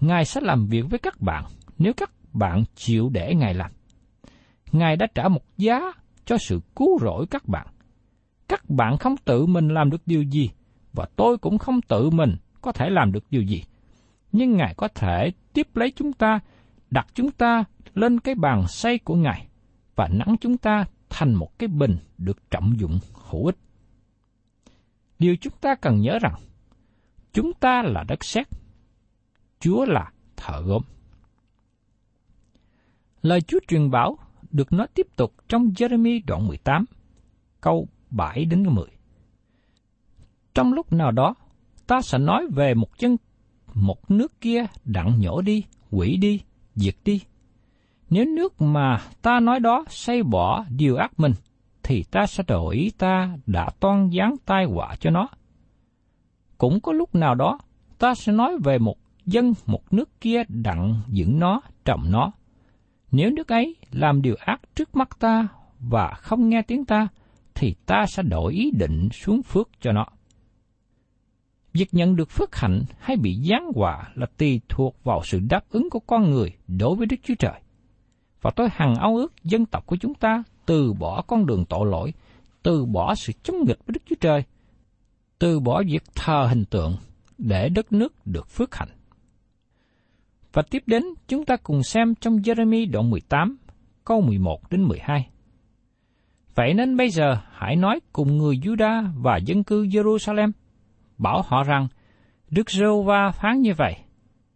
Ngài 0.00 0.24
sẽ 0.24 0.40
làm 0.40 0.66
việc 0.66 0.84
với 0.90 0.98
các 0.98 1.20
bạn 1.20 1.44
nếu 1.78 1.92
các 1.96 2.10
bạn 2.32 2.64
chịu 2.74 3.08
để 3.12 3.34
Ngài 3.34 3.54
làm. 3.54 3.70
Ngài 4.72 4.96
đã 4.96 5.06
trả 5.14 5.28
một 5.28 5.44
giá 5.56 5.92
cho 6.24 6.38
sự 6.38 6.60
cứu 6.76 6.98
rỗi 7.00 7.26
các 7.30 7.48
bạn. 7.48 7.66
Các 8.48 8.70
bạn 8.70 8.98
không 8.98 9.16
tự 9.16 9.46
mình 9.46 9.68
làm 9.68 9.90
được 9.90 10.02
điều 10.06 10.22
gì, 10.22 10.50
và 10.92 11.06
tôi 11.16 11.38
cũng 11.38 11.58
không 11.58 11.80
tự 11.82 12.10
mình 12.10 12.36
có 12.60 12.72
thể 12.72 12.90
làm 12.90 13.12
được 13.12 13.24
điều 13.30 13.42
gì. 13.42 13.62
Nhưng 14.32 14.56
Ngài 14.56 14.74
có 14.76 14.88
thể 14.88 15.32
tiếp 15.52 15.76
lấy 15.76 15.92
chúng 15.96 16.12
ta, 16.12 16.40
đặt 16.90 17.06
chúng 17.14 17.30
ta 17.30 17.64
lên 17.94 18.20
cái 18.20 18.34
bàn 18.34 18.68
xây 18.68 18.98
của 18.98 19.14
Ngài, 19.14 19.46
và 19.94 20.08
nắng 20.08 20.36
chúng 20.40 20.58
ta 20.58 20.84
thành 21.08 21.34
một 21.34 21.58
cái 21.58 21.68
bình 21.68 21.96
được 22.18 22.50
trọng 22.50 22.80
dụng 22.80 22.98
hữu 23.30 23.46
ích. 23.46 23.56
Điều 25.18 25.36
chúng 25.36 25.52
ta 25.60 25.74
cần 25.74 26.00
nhớ 26.00 26.18
rằng, 26.22 26.34
chúng 27.32 27.52
ta 27.52 27.82
là 27.82 28.04
đất 28.08 28.24
sét, 28.24 28.46
Chúa 29.60 29.84
là 29.84 30.10
thợ 30.36 30.62
gốm. 30.62 30.82
Lời 33.22 33.40
Chúa 33.40 33.58
truyền 33.68 33.90
bảo 33.90 34.18
được 34.50 34.72
nói 34.72 34.86
tiếp 34.94 35.06
tục 35.16 35.34
trong 35.48 35.66
Jeremy 35.66 36.20
đoạn 36.26 36.46
18, 36.46 36.84
câu 37.60 37.88
7 38.10 38.44
đến 38.44 38.62
10. 38.74 38.84
Trong 40.54 40.72
lúc 40.72 40.92
nào 40.92 41.10
đó, 41.10 41.34
ta 41.86 42.00
sẽ 42.02 42.18
nói 42.18 42.46
về 42.50 42.74
một 42.74 42.98
chân 42.98 43.16
một 43.74 44.10
nước 44.10 44.40
kia 44.40 44.66
đặng 44.84 45.20
nhổ 45.20 45.40
đi, 45.40 45.64
quỷ 45.90 46.16
đi, 46.16 46.40
diệt 46.74 46.94
đi. 47.04 47.20
Nếu 48.10 48.24
nước 48.24 48.60
mà 48.62 49.02
ta 49.22 49.40
nói 49.40 49.60
đó 49.60 49.84
xây 49.88 50.22
bỏ 50.22 50.64
điều 50.70 50.96
ác 50.96 51.20
mình, 51.20 51.32
thì 51.82 52.02
ta 52.02 52.26
sẽ 52.26 52.44
đổi 52.46 52.76
ý 52.76 52.90
ta 52.98 53.38
đã 53.46 53.70
toan 53.80 54.10
giáng 54.18 54.34
tai 54.46 54.64
họa 54.64 54.96
cho 55.00 55.10
nó. 55.10 55.28
Cũng 56.58 56.80
có 56.80 56.92
lúc 56.92 57.14
nào 57.14 57.34
đó, 57.34 57.58
ta 57.98 58.14
sẽ 58.14 58.32
nói 58.32 58.58
về 58.64 58.78
một 58.78 58.96
dân 59.26 59.52
một 59.66 59.92
nước 59.92 60.20
kia 60.20 60.42
đặng 60.48 61.00
dưỡng 61.08 61.38
nó, 61.38 61.60
trồng 61.84 62.10
nó. 62.10 62.32
Nếu 63.12 63.30
nước 63.30 63.48
ấy 63.48 63.76
làm 63.90 64.22
điều 64.22 64.34
ác 64.38 64.60
trước 64.74 64.96
mắt 64.96 65.08
ta 65.18 65.48
và 65.80 66.14
không 66.14 66.48
nghe 66.48 66.62
tiếng 66.62 66.84
ta, 66.84 67.08
thì 67.54 67.74
ta 67.86 68.06
sẽ 68.08 68.22
đổi 68.22 68.52
ý 68.52 68.70
định 68.70 69.08
xuống 69.12 69.42
phước 69.42 69.68
cho 69.80 69.92
nó. 69.92 70.06
Việc 71.72 71.94
nhận 71.94 72.16
được 72.16 72.30
phước 72.30 72.56
hạnh 72.56 72.82
hay 72.98 73.16
bị 73.16 73.40
giáng 73.50 73.70
họa 73.74 74.12
là 74.14 74.26
tùy 74.36 74.60
thuộc 74.68 75.04
vào 75.04 75.20
sự 75.24 75.40
đáp 75.48 75.64
ứng 75.70 75.90
của 75.90 76.00
con 76.00 76.30
người 76.30 76.52
đối 76.68 76.96
với 76.96 77.06
Đức 77.06 77.16
Chúa 77.22 77.34
Trời. 77.38 77.60
Và 78.42 78.50
tôi 78.56 78.68
hằng 78.72 78.94
ao 78.94 79.16
ước 79.16 79.44
dân 79.44 79.66
tộc 79.66 79.86
của 79.86 79.96
chúng 79.96 80.14
ta 80.14 80.42
từ 80.66 80.92
bỏ 80.92 81.22
con 81.22 81.46
đường 81.46 81.64
tội 81.68 81.86
lỗi, 81.90 82.12
từ 82.62 82.84
bỏ 82.84 83.14
sự 83.14 83.32
chống 83.42 83.56
nghịch 83.58 83.78
với 83.86 83.92
Đức 83.92 84.02
Chúa 84.08 84.16
Trời, 84.20 84.42
từ 85.38 85.60
bỏ 85.60 85.82
việc 85.86 86.02
thờ 86.14 86.46
hình 86.48 86.64
tượng 86.64 86.96
để 87.38 87.68
đất 87.68 87.92
nước 87.92 88.26
được 88.26 88.48
phước 88.48 88.74
hạnh. 88.74 88.88
Và 90.56 90.62
tiếp 90.70 90.82
đến 90.86 91.02
chúng 91.28 91.44
ta 91.44 91.56
cùng 91.56 91.82
xem 91.82 92.14
trong 92.14 92.36
Jeremy 92.36 92.90
đoạn 92.90 93.10
18, 93.10 93.56
câu 94.04 94.20
11 94.20 94.70
đến 94.70 94.82
12. 94.82 95.28
Vậy 96.54 96.74
nên 96.74 96.96
bây 96.96 97.10
giờ 97.10 97.38
hãy 97.52 97.76
nói 97.76 98.00
cùng 98.12 98.36
người 98.38 98.56
Juda 98.56 99.22
và 99.22 99.36
dân 99.36 99.64
cư 99.64 99.86
Jerusalem, 99.86 100.52
bảo 101.18 101.42
họ 101.46 101.62
rằng, 101.62 101.88
Đức 102.50 102.70
giê 102.70 102.86
va 103.06 103.30
phán 103.30 103.60
như 103.60 103.74
vậy, 103.76 103.96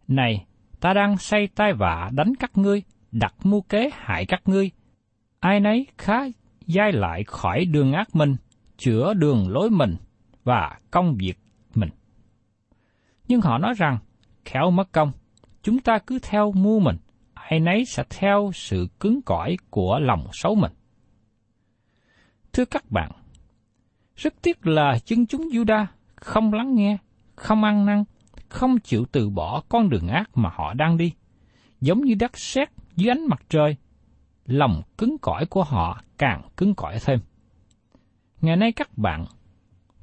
Này, 0.07 0.45
ta 0.79 0.93
đang 0.93 1.17
say 1.17 1.47
tai 1.55 1.73
vạ 1.73 2.09
đánh 2.13 2.35
các 2.39 2.57
ngươi, 2.57 2.83
đặt 3.11 3.33
mưu 3.43 3.61
kế 3.61 3.89
hại 3.93 4.25
các 4.25 4.41
ngươi. 4.45 4.71
Ai 5.39 5.59
nấy 5.59 5.87
khá 5.97 6.19
dai 6.67 6.91
lại 6.91 7.23
khỏi 7.23 7.65
đường 7.65 7.93
ác 7.93 8.15
mình, 8.15 8.35
chữa 8.77 9.13
đường 9.13 9.49
lối 9.49 9.69
mình 9.69 9.95
và 10.43 10.79
công 10.91 11.15
việc 11.15 11.37
mình. 11.75 11.89
Nhưng 13.27 13.41
họ 13.41 13.57
nói 13.57 13.73
rằng, 13.77 13.97
khéo 14.45 14.71
mất 14.71 14.91
công, 14.91 15.11
chúng 15.63 15.79
ta 15.79 15.99
cứ 16.07 16.19
theo 16.21 16.51
mua 16.51 16.79
mình, 16.79 16.97
ai 17.33 17.59
nấy 17.59 17.85
sẽ 17.85 18.03
theo 18.09 18.51
sự 18.53 18.87
cứng 18.99 19.21
cỏi 19.21 19.57
của 19.69 19.99
lòng 19.99 20.27
xấu 20.33 20.55
mình. 20.55 20.71
Thưa 22.53 22.65
các 22.65 22.91
bạn, 22.91 23.11
rất 24.15 24.33
tiếc 24.41 24.67
là 24.67 24.97
dân 25.05 25.25
chúng 25.25 25.41
Juda 25.41 25.85
không 26.15 26.53
lắng 26.53 26.75
nghe, 26.75 26.97
không 27.35 27.63
ăn 27.63 27.85
năn, 27.85 28.03
không 28.49 28.79
chịu 28.79 29.05
từ 29.11 29.29
bỏ 29.29 29.63
con 29.69 29.89
đường 29.89 30.07
ác 30.07 30.29
mà 30.37 30.49
họ 30.53 30.73
đang 30.73 30.97
đi. 30.97 31.13
Giống 31.81 32.01
như 32.01 32.15
đất 32.19 32.37
sét 32.37 32.69
dưới 32.95 33.09
ánh 33.09 33.27
mặt 33.27 33.41
trời, 33.49 33.75
lòng 34.45 34.81
cứng 34.97 35.17
cỏi 35.21 35.45
của 35.45 35.63
họ 35.63 36.01
càng 36.17 36.41
cứng 36.57 36.75
cỏi 36.75 36.99
thêm. 37.05 37.19
Ngày 38.41 38.55
nay 38.55 38.71
các 38.71 38.97
bạn 38.97 39.25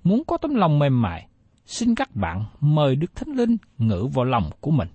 muốn 0.04 0.22
có 0.26 0.36
tấm 0.36 0.54
lòng 0.54 0.78
mềm 0.78 1.02
mại, 1.02 1.28
xin 1.66 1.94
các 1.94 2.16
bạn 2.16 2.44
mời 2.60 2.96
Đức 2.96 3.16
Thánh 3.16 3.36
Linh 3.36 3.56
ngự 3.78 4.08
vào 4.14 4.24
lòng 4.24 4.50
của 4.60 4.70
mình, 4.70 4.88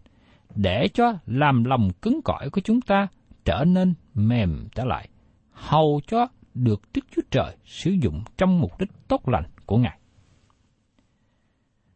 để 0.56 0.88
cho 0.94 1.14
làm 1.26 1.64
lòng 1.64 1.90
cứng 2.02 2.22
cỏi 2.26 2.50
của 2.50 2.62
chúng 2.62 2.82
ta 2.82 3.08
trở 3.46 3.66
nên 3.68 3.94
mềm 4.14 4.68
trở 4.76 4.86
lại, 4.86 5.10
hầu 5.52 6.02
cho 6.08 6.28
được 6.54 6.82
Đức 6.94 7.02
Chúa 7.16 7.22
Trời 7.32 7.58
sử 7.66 7.92
dụng 7.92 8.24
trong 8.38 8.60
mục 8.60 8.80
đích 8.80 8.90
tốt 9.08 9.30
lành 9.30 9.44
của 9.66 9.78
Ngài. 9.78 10.00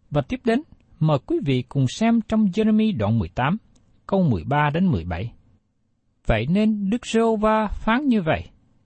Và 0.09 0.21
tiếp 0.21 0.39
đến, 0.43 0.61
mời 0.99 1.17
quý 1.25 1.39
vị 1.45 1.63
cùng 1.69 1.87
xem 1.87 2.19
trong 2.21 2.45
Jeremy 2.45 2.97
đoạn 2.97 3.19
18, 3.19 3.57
câu 4.07 4.23
13 4.23 4.69
đến 4.73 4.85
17. 4.85 5.31
Vậy 6.25 6.47
nên 6.49 6.89
Đức 6.89 7.05
giê 7.05 7.21
va 7.41 7.67
phán 7.67 8.07
như 8.07 8.21
vậy, 8.21 8.43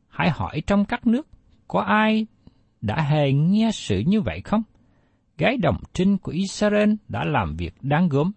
hãy 0.08 0.30
hỏi 0.30 0.62
trong 0.68 0.86
các 0.86 1.08
nước, 1.08 1.28
có 1.68 1.82
ai 1.82 2.26
đã 2.82 3.02
hề 3.02 3.32
nghe 3.32 3.70
sự 3.74 4.04
như 4.08 4.22
vậy 4.22 4.42
không? 4.42 4.64
Gái 5.38 5.58
đồng 5.58 5.78
trinh 5.94 6.18
của 6.18 6.32
Israel 6.32 6.94
đã 7.08 7.24
làm 7.26 7.56
việc 7.58 7.74
đáng 7.82 8.10
gớm. 8.10 8.32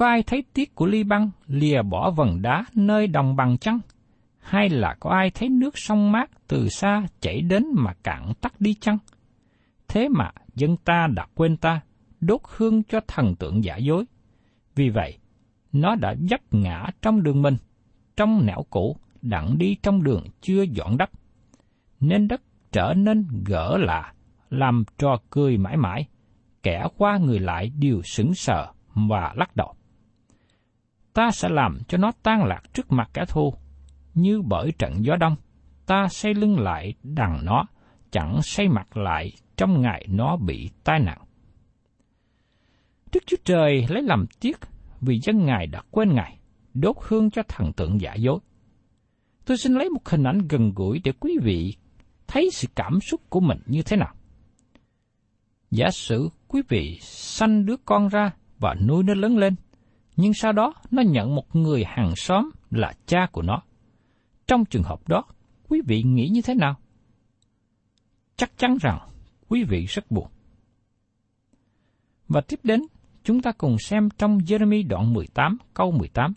Có 0.00 0.06
ai 0.06 0.22
thấy 0.22 0.44
tiết 0.54 0.74
của 0.74 0.86
ly 0.86 1.04
băng 1.04 1.30
lìa 1.46 1.82
bỏ 1.82 2.10
vần 2.10 2.42
đá 2.42 2.64
nơi 2.74 3.06
đồng 3.06 3.36
bằng 3.36 3.58
chăng? 3.58 3.80
Hay 4.38 4.68
là 4.68 4.96
có 5.00 5.10
ai 5.10 5.30
thấy 5.30 5.48
nước 5.48 5.78
sông 5.78 6.12
mát 6.12 6.30
từ 6.48 6.68
xa 6.68 7.06
chảy 7.20 7.40
đến 7.40 7.66
mà 7.74 7.92
cạn 8.02 8.32
tắt 8.40 8.60
đi 8.60 8.74
chăng? 8.74 8.98
Thế 9.88 10.08
mà 10.08 10.30
dân 10.54 10.76
ta 10.76 11.06
đã 11.16 11.26
quên 11.34 11.56
ta, 11.56 11.80
đốt 12.20 12.40
hương 12.56 12.82
cho 12.82 13.00
thần 13.08 13.36
tượng 13.36 13.64
giả 13.64 13.76
dối. 13.76 14.04
Vì 14.74 14.88
vậy, 14.88 15.18
nó 15.72 15.94
đã 15.94 16.14
dấp 16.30 16.40
ngã 16.50 16.86
trong 17.02 17.22
đường 17.22 17.42
mình, 17.42 17.56
trong 18.16 18.46
nẻo 18.46 18.62
cũ, 18.70 18.96
đặng 19.22 19.58
đi 19.58 19.76
trong 19.82 20.02
đường 20.02 20.24
chưa 20.40 20.62
dọn 20.62 20.96
đất. 20.96 21.10
Nên 22.00 22.28
đất 22.28 22.42
trở 22.72 22.94
nên 22.96 23.26
gỡ 23.44 23.78
lạ, 23.78 24.12
làm 24.50 24.84
trò 24.98 25.18
cười 25.30 25.56
mãi 25.56 25.76
mãi, 25.76 26.06
kẻ 26.62 26.86
qua 26.96 27.18
người 27.18 27.38
lại 27.38 27.72
đều 27.78 28.02
sững 28.02 28.34
sờ 28.34 28.72
và 28.94 29.32
lắc 29.36 29.56
đầu. 29.56 29.74
Ta 31.12 31.30
sẽ 31.30 31.48
làm 31.48 31.78
cho 31.88 31.98
nó 31.98 32.12
tan 32.22 32.44
lạc 32.44 32.62
trước 32.72 32.92
mặt 32.92 33.10
kẻ 33.14 33.24
thù, 33.28 33.54
như 34.14 34.42
bởi 34.42 34.72
trận 34.78 35.04
gió 35.04 35.16
đông, 35.16 35.36
ta 35.86 36.08
xây 36.10 36.34
lưng 36.34 36.58
lại 36.58 36.94
đằng 37.02 37.44
nó, 37.44 37.64
chẳng 38.10 38.42
xây 38.42 38.68
mặt 38.68 38.96
lại 38.96 39.32
trong 39.56 39.80
ngày 39.82 40.06
nó 40.08 40.36
bị 40.36 40.70
tai 40.84 41.00
nạn. 41.00 41.18
Đức 43.12 43.20
Chúa 43.26 43.36
Trời 43.44 43.86
lấy 43.88 44.02
làm 44.02 44.26
tiếc 44.40 44.58
vì 45.00 45.20
dân 45.20 45.46
Ngài 45.46 45.66
đã 45.66 45.82
quên 45.90 46.14
Ngài, 46.14 46.38
đốt 46.74 46.96
hương 47.02 47.30
cho 47.30 47.42
thần 47.48 47.72
tượng 47.72 48.00
giả 48.00 48.14
dối. 48.14 48.38
Tôi 49.44 49.56
xin 49.56 49.74
lấy 49.74 49.88
một 49.90 50.08
hình 50.08 50.24
ảnh 50.24 50.48
gần 50.48 50.72
gũi 50.74 51.00
để 51.04 51.12
quý 51.20 51.38
vị 51.42 51.76
thấy 52.26 52.50
sự 52.52 52.68
cảm 52.74 53.00
xúc 53.00 53.20
của 53.30 53.40
mình 53.40 53.58
như 53.66 53.82
thế 53.82 53.96
nào. 53.96 54.14
Giả 55.70 55.90
sử 55.90 56.28
quý 56.48 56.62
vị 56.68 56.98
sanh 57.00 57.66
đứa 57.66 57.76
con 57.84 58.08
ra 58.08 58.32
và 58.58 58.74
nuôi 58.74 59.02
nó 59.02 59.14
lớn 59.14 59.38
lên, 59.38 59.54
nhưng 60.20 60.34
sau 60.34 60.52
đó 60.52 60.74
nó 60.90 61.02
nhận 61.02 61.34
một 61.34 61.56
người 61.56 61.84
hàng 61.84 62.16
xóm 62.16 62.50
là 62.70 62.92
cha 63.06 63.26
của 63.32 63.42
nó. 63.42 63.62
Trong 64.46 64.64
trường 64.64 64.82
hợp 64.82 65.08
đó, 65.08 65.24
quý 65.68 65.80
vị 65.86 66.02
nghĩ 66.02 66.28
như 66.28 66.42
thế 66.42 66.54
nào? 66.54 66.74
Chắc 68.36 68.58
chắn 68.58 68.76
rằng 68.80 68.98
quý 69.48 69.64
vị 69.64 69.84
rất 69.84 70.10
buồn. 70.10 70.26
Và 72.28 72.40
tiếp 72.40 72.60
đến, 72.62 72.82
chúng 73.24 73.42
ta 73.42 73.52
cùng 73.52 73.78
xem 73.78 74.08
trong 74.18 74.38
Jeremy 74.38 74.88
đoạn 74.88 75.12
18 75.12 75.58
câu 75.74 75.90
18. 75.90 76.32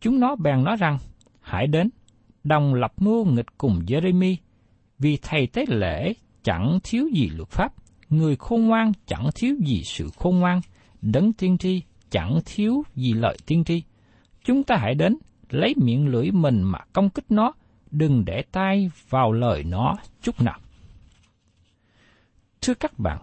Chúng 0.00 0.20
nó 0.20 0.36
bèn 0.36 0.64
nói 0.64 0.76
rằng, 0.76 0.98
hãy 1.40 1.66
đến, 1.66 1.90
đồng 2.44 2.74
lập 2.74 2.92
mưu 2.96 3.24
nghịch 3.24 3.58
cùng 3.58 3.80
Jeremy, 3.86 4.36
vì 4.98 5.18
thầy 5.22 5.46
tế 5.46 5.64
lễ 5.68 6.12
chẳng 6.42 6.78
thiếu 6.82 7.08
gì 7.14 7.28
luật 7.28 7.48
pháp, 7.48 7.74
người 8.08 8.36
khôn 8.36 8.66
ngoan 8.66 8.92
chẳng 9.06 9.28
thiếu 9.34 9.56
gì 9.66 9.82
sự 9.84 10.08
khôn 10.16 10.38
ngoan, 10.38 10.60
đấng 11.02 11.32
tiên 11.32 11.58
tri 11.58 11.82
chẳng 12.14 12.40
thiếu 12.44 12.84
gì 12.94 13.12
lợi 13.12 13.36
tiên 13.46 13.64
tri. 13.64 13.82
Chúng 14.44 14.62
ta 14.64 14.76
hãy 14.76 14.94
đến, 14.94 15.16
lấy 15.50 15.74
miệng 15.76 16.08
lưỡi 16.08 16.30
mình 16.30 16.62
mà 16.62 16.78
công 16.92 17.10
kích 17.10 17.24
nó, 17.28 17.52
đừng 17.90 18.24
để 18.24 18.42
tay 18.52 18.90
vào 19.08 19.32
lời 19.32 19.64
nó 19.64 19.96
chút 20.22 20.40
nào. 20.40 20.58
Thưa 22.60 22.74
các 22.74 22.98
bạn, 22.98 23.22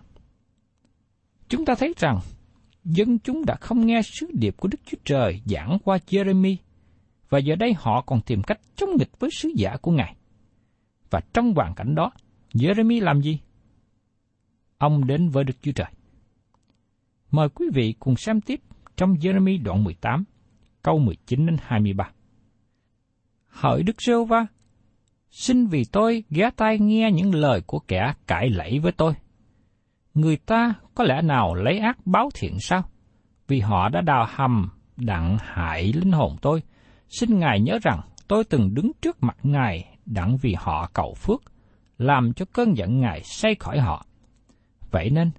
chúng 1.49 1.65
ta 1.65 1.75
thấy 1.75 1.93
rằng 1.97 2.19
dân 2.83 3.19
chúng 3.19 3.45
đã 3.45 3.55
không 3.55 3.85
nghe 3.85 4.01
sứ 4.01 4.27
điệp 4.33 4.55
của 4.57 4.67
Đức 4.67 4.77
Chúa 4.85 4.97
Trời 5.05 5.41
giảng 5.45 5.77
qua 5.83 5.97
Jeremy, 6.07 6.55
và 7.29 7.39
giờ 7.39 7.55
đây 7.55 7.73
họ 7.77 8.01
còn 8.01 8.21
tìm 8.21 8.43
cách 8.43 8.59
chống 8.75 8.89
nghịch 8.97 9.19
với 9.19 9.29
sứ 9.31 9.49
giả 9.55 9.77
của 9.81 9.91
Ngài. 9.91 10.15
Và 11.09 11.21
trong 11.33 11.53
hoàn 11.53 11.75
cảnh 11.75 11.95
đó, 11.95 12.11
Jeremy 12.53 13.03
làm 13.03 13.21
gì? 13.21 13.39
Ông 14.77 15.07
đến 15.07 15.29
với 15.29 15.43
Đức 15.43 15.53
Chúa 15.61 15.71
Trời. 15.71 15.91
Mời 17.31 17.49
quý 17.49 17.65
vị 17.73 17.93
cùng 17.99 18.15
xem 18.15 18.41
tiếp 18.41 18.61
trong 19.01 19.13
Jeremy 19.13 19.63
đoạn 19.63 19.83
18, 19.83 20.23
câu 20.81 20.99
19 20.99 21.45
đến 21.45 21.57
23. 21.61 22.09
Hỡi 23.47 23.83
Đức 23.83 24.01
giê 24.01 24.13
va 24.29 24.45
xin 25.31 25.67
vì 25.67 25.83
tôi 25.91 26.23
ghé 26.29 26.49
tai 26.55 26.79
nghe 26.79 27.11
những 27.11 27.35
lời 27.35 27.61
của 27.65 27.79
kẻ 27.79 28.13
cãi 28.27 28.49
lẫy 28.49 28.79
với 28.79 28.91
tôi. 28.91 29.13
Người 30.13 30.37
ta 30.37 30.73
có 30.95 31.03
lẽ 31.03 31.21
nào 31.21 31.55
lấy 31.55 31.79
ác 31.79 31.97
báo 32.05 32.29
thiện 32.33 32.59
sao? 32.59 32.83
Vì 33.47 33.59
họ 33.59 33.89
đã 33.89 34.01
đào 34.01 34.27
hầm 34.29 34.69
đặng 34.97 35.37
hại 35.41 35.93
linh 35.93 36.11
hồn 36.11 36.35
tôi. 36.41 36.63
Xin 37.07 37.39
Ngài 37.39 37.59
nhớ 37.59 37.79
rằng 37.81 38.01
tôi 38.27 38.43
từng 38.43 38.73
đứng 38.73 38.91
trước 39.01 39.23
mặt 39.23 39.37
Ngài 39.43 39.97
đặng 40.05 40.37
vì 40.37 40.55
họ 40.57 40.89
cầu 40.93 41.13
phước, 41.13 41.41
làm 41.97 42.33
cho 42.33 42.45
cơn 42.53 42.77
giận 42.77 42.99
Ngài 42.99 43.21
say 43.23 43.55
khỏi 43.55 43.79
họ. 43.79 44.05
Vậy 44.91 45.09
nên, 45.09 45.31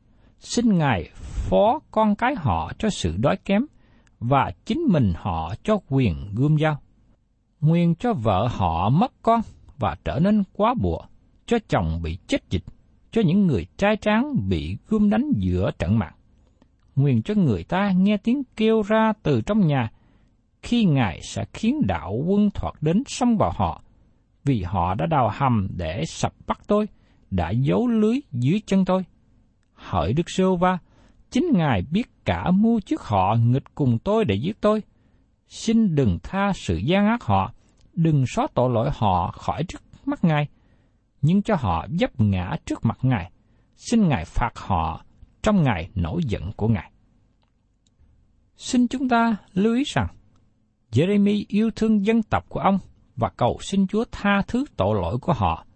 xin 0.42 0.78
Ngài 0.78 1.10
phó 1.14 1.80
con 1.90 2.14
cái 2.14 2.34
họ 2.36 2.72
cho 2.78 2.90
sự 2.90 3.16
đói 3.16 3.36
kém, 3.44 3.62
và 4.20 4.52
chính 4.64 4.80
mình 4.88 5.12
họ 5.16 5.54
cho 5.62 5.78
quyền 5.88 6.34
gươm 6.34 6.58
dao. 6.58 6.78
Nguyên 7.60 7.94
cho 7.94 8.12
vợ 8.12 8.48
họ 8.50 8.88
mất 8.88 9.12
con 9.22 9.40
và 9.78 9.96
trở 10.04 10.18
nên 10.18 10.42
quá 10.52 10.74
bùa, 10.80 11.00
cho 11.46 11.58
chồng 11.68 12.00
bị 12.02 12.18
chết 12.26 12.50
dịch, 12.50 12.64
cho 13.10 13.22
những 13.26 13.46
người 13.46 13.66
trai 13.76 13.96
tráng 13.96 14.48
bị 14.48 14.76
gươm 14.88 15.10
đánh 15.10 15.32
giữa 15.36 15.70
trận 15.78 15.98
mạng. 15.98 16.14
Nguyên 16.96 17.22
cho 17.22 17.34
người 17.34 17.64
ta 17.64 17.90
nghe 17.96 18.16
tiếng 18.16 18.42
kêu 18.56 18.82
ra 18.82 19.12
từ 19.22 19.40
trong 19.40 19.66
nhà, 19.66 19.90
khi 20.62 20.84
Ngài 20.84 21.20
sẽ 21.22 21.44
khiến 21.52 21.80
đạo 21.86 22.12
quân 22.26 22.50
thoạt 22.54 22.74
đến 22.80 23.02
xông 23.06 23.36
vào 23.36 23.52
họ, 23.56 23.82
vì 24.44 24.62
họ 24.62 24.94
đã 24.94 25.06
đào 25.06 25.30
hầm 25.32 25.68
để 25.76 26.04
sập 26.06 26.32
bắt 26.46 26.60
tôi, 26.66 26.88
đã 27.30 27.50
giấu 27.50 27.88
lưới 27.88 28.20
dưới 28.32 28.60
chân 28.66 28.84
tôi. 28.84 29.04
Hỡi 29.82 30.12
Đức 30.12 30.30
Sô 30.30 30.56
Va, 30.56 30.78
chính 31.30 31.46
Ngài 31.52 31.82
biết 31.90 32.24
cả 32.24 32.50
mưu 32.50 32.80
trước 32.80 33.02
họ 33.02 33.34
nghịch 33.34 33.74
cùng 33.74 33.98
tôi 33.98 34.24
để 34.24 34.34
giết 34.34 34.60
tôi. 34.60 34.82
Xin 35.48 35.94
đừng 35.94 36.18
tha 36.22 36.52
sự 36.54 36.76
gian 36.76 37.06
ác 37.06 37.22
họ, 37.22 37.52
đừng 37.94 38.26
xóa 38.26 38.46
tội 38.54 38.70
lỗi 38.70 38.90
họ 38.94 39.30
khỏi 39.30 39.64
trước 39.64 39.82
mắt 40.04 40.24
Ngài, 40.24 40.48
nhưng 41.22 41.42
cho 41.42 41.54
họ 41.54 41.86
dấp 42.00 42.20
ngã 42.20 42.56
trước 42.66 42.84
mặt 42.84 42.98
Ngài. 43.02 43.30
Xin 43.76 44.08
Ngài 44.08 44.24
phạt 44.24 44.52
họ 44.56 45.04
trong 45.42 45.62
ngày 45.62 45.90
nổi 45.94 46.20
giận 46.26 46.52
của 46.56 46.68
Ngài. 46.68 46.92
Xin 48.56 48.88
chúng 48.88 49.08
ta 49.08 49.36
lưu 49.52 49.74
ý 49.74 49.82
rằng, 49.86 50.06
Jeremy 50.92 51.44
yêu 51.48 51.70
thương 51.76 52.06
dân 52.06 52.22
tộc 52.22 52.44
của 52.48 52.60
ông 52.60 52.78
và 53.16 53.28
cầu 53.36 53.58
xin 53.60 53.86
Chúa 53.86 54.04
tha 54.12 54.42
thứ 54.48 54.64
tội 54.76 54.94
lỗi 55.02 55.18
của 55.18 55.32
họ 55.32 55.66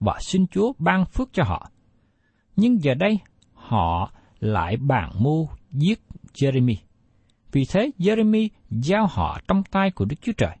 và 0.00 0.18
xin 0.20 0.46
Chúa 0.46 0.72
ban 0.78 1.04
phước 1.04 1.28
cho 1.32 1.44
họ. 1.44 1.70
Nhưng 2.56 2.82
giờ 2.82 2.94
đây, 2.94 3.18
họ 3.72 4.12
lại 4.40 4.76
bàn 4.76 5.10
mưu 5.18 5.48
giết 5.70 6.00
Jeremy. 6.34 6.76
Vì 7.52 7.64
thế, 7.64 7.90
Jeremy 7.98 8.48
giao 8.70 9.06
họ 9.06 9.40
trong 9.48 9.62
tay 9.70 9.90
của 9.90 10.04
Đức 10.04 10.16
Chúa 10.20 10.32
Trời. 10.32 10.56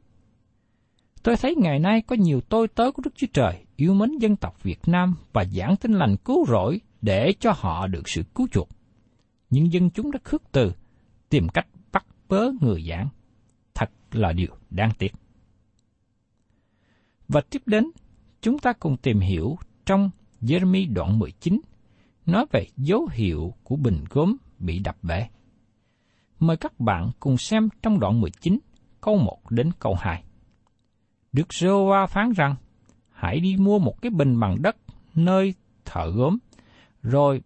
Tôi 1.22 1.36
thấy 1.36 1.54
ngày 1.58 1.78
nay 1.78 2.02
có 2.06 2.16
nhiều 2.16 2.40
tôi 2.40 2.68
tớ 2.68 2.90
của 2.90 3.02
Đức 3.04 3.10
Chúa 3.14 3.26
Trời 3.32 3.64
yêu 3.76 3.94
mến 3.94 4.18
dân 4.18 4.36
tộc 4.36 4.62
Việt 4.62 4.78
Nam 4.86 5.16
và 5.32 5.44
giảng 5.44 5.76
tin 5.76 5.92
lành 5.92 6.16
cứu 6.16 6.46
rỗi 6.46 6.80
để 7.02 7.32
cho 7.40 7.52
họ 7.56 7.86
được 7.86 8.08
sự 8.08 8.22
cứu 8.34 8.48
chuộc. 8.52 8.68
Nhưng 9.50 9.72
dân 9.72 9.90
chúng 9.90 10.10
đã 10.10 10.18
khước 10.24 10.42
từ, 10.52 10.72
tìm 11.28 11.48
cách 11.48 11.66
bắt 11.92 12.06
bớ 12.28 12.50
người 12.60 12.84
giảng. 12.88 13.08
Thật 13.74 13.90
là 14.12 14.32
điều 14.32 14.56
đáng 14.70 14.90
tiếc. 14.98 15.12
Và 17.28 17.40
tiếp 17.40 17.62
đến, 17.66 17.84
chúng 18.40 18.58
ta 18.58 18.72
cùng 18.72 18.96
tìm 18.96 19.20
hiểu 19.20 19.58
trong 19.86 20.10
Jeremy 20.40 20.92
đoạn 20.92 21.18
19, 21.18 21.60
nói 22.26 22.46
về 22.50 22.66
dấu 22.76 23.08
hiệu 23.12 23.54
của 23.64 23.76
bình 23.76 24.04
gốm 24.10 24.36
bị 24.58 24.78
đập 24.78 24.96
bể. 25.02 25.28
Mời 26.38 26.56
các 26.56 26.80
bạn 26.80 27.10
cùng 27.20 27.36
xem 27.36 27.68
trong 27.82 28.00
đoạn 28.00 28.20
19, 28.20 28.58
câu 29.00 29.16
1 29.16 29.50
đến 29.50 29.70
câu 29.78 29.94
2. 30.00 30.24
Đức 31.32 31.54
giê 31.54 31.68
va 31.90 32.06
phán 32.06 32.32
rằng, 32.32 32.54
hãy 33.10 33.40
đi 33.40 33.56
mua 33.56 33.78
một 33.78 34.02
cái 34.02 34.10
bình 34.10 34.40
bằng 34.40 34.62
đất 34.62 34.76
nơi 35.14 35.54
thợ 35.84 36.10
gốm, 36.10 36.38
rồi 37.02 37.42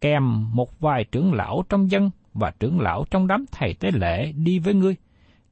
kèm 0.00 0.54
một 0.54 0.80
vài 0.80 1.04
trưởng 1.12 1.32
lão 1.32 1.64
trong 1.68 1.90
dân 1.90 2.10
và 2.34 2.52
trưởng 2.60 2.80
lão 2.80 3.04
trong 3.10 3.26
đám 3.26 3.44
thầy 3.52 3.74
tế 3.74 3.90
lễ 3.90 4.32
đi 4.32 4.58
với 4.58 4.74
ngươi, 4.74 4.96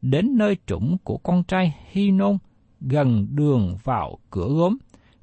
đến 0.03 0.39
nơi 0.39 0.57
trũng 0.67 0.97
của 1.05 1.17
con 1.17 1.45
trai 1.45 1.77
Hy 1.91 2.11
Nôn, 2.11 2.39
gần 2.81 3.27
đường 3.31 3.77
vào 3.85 4.19
cửa 4.31 4.49
gốm. 4.49 4.77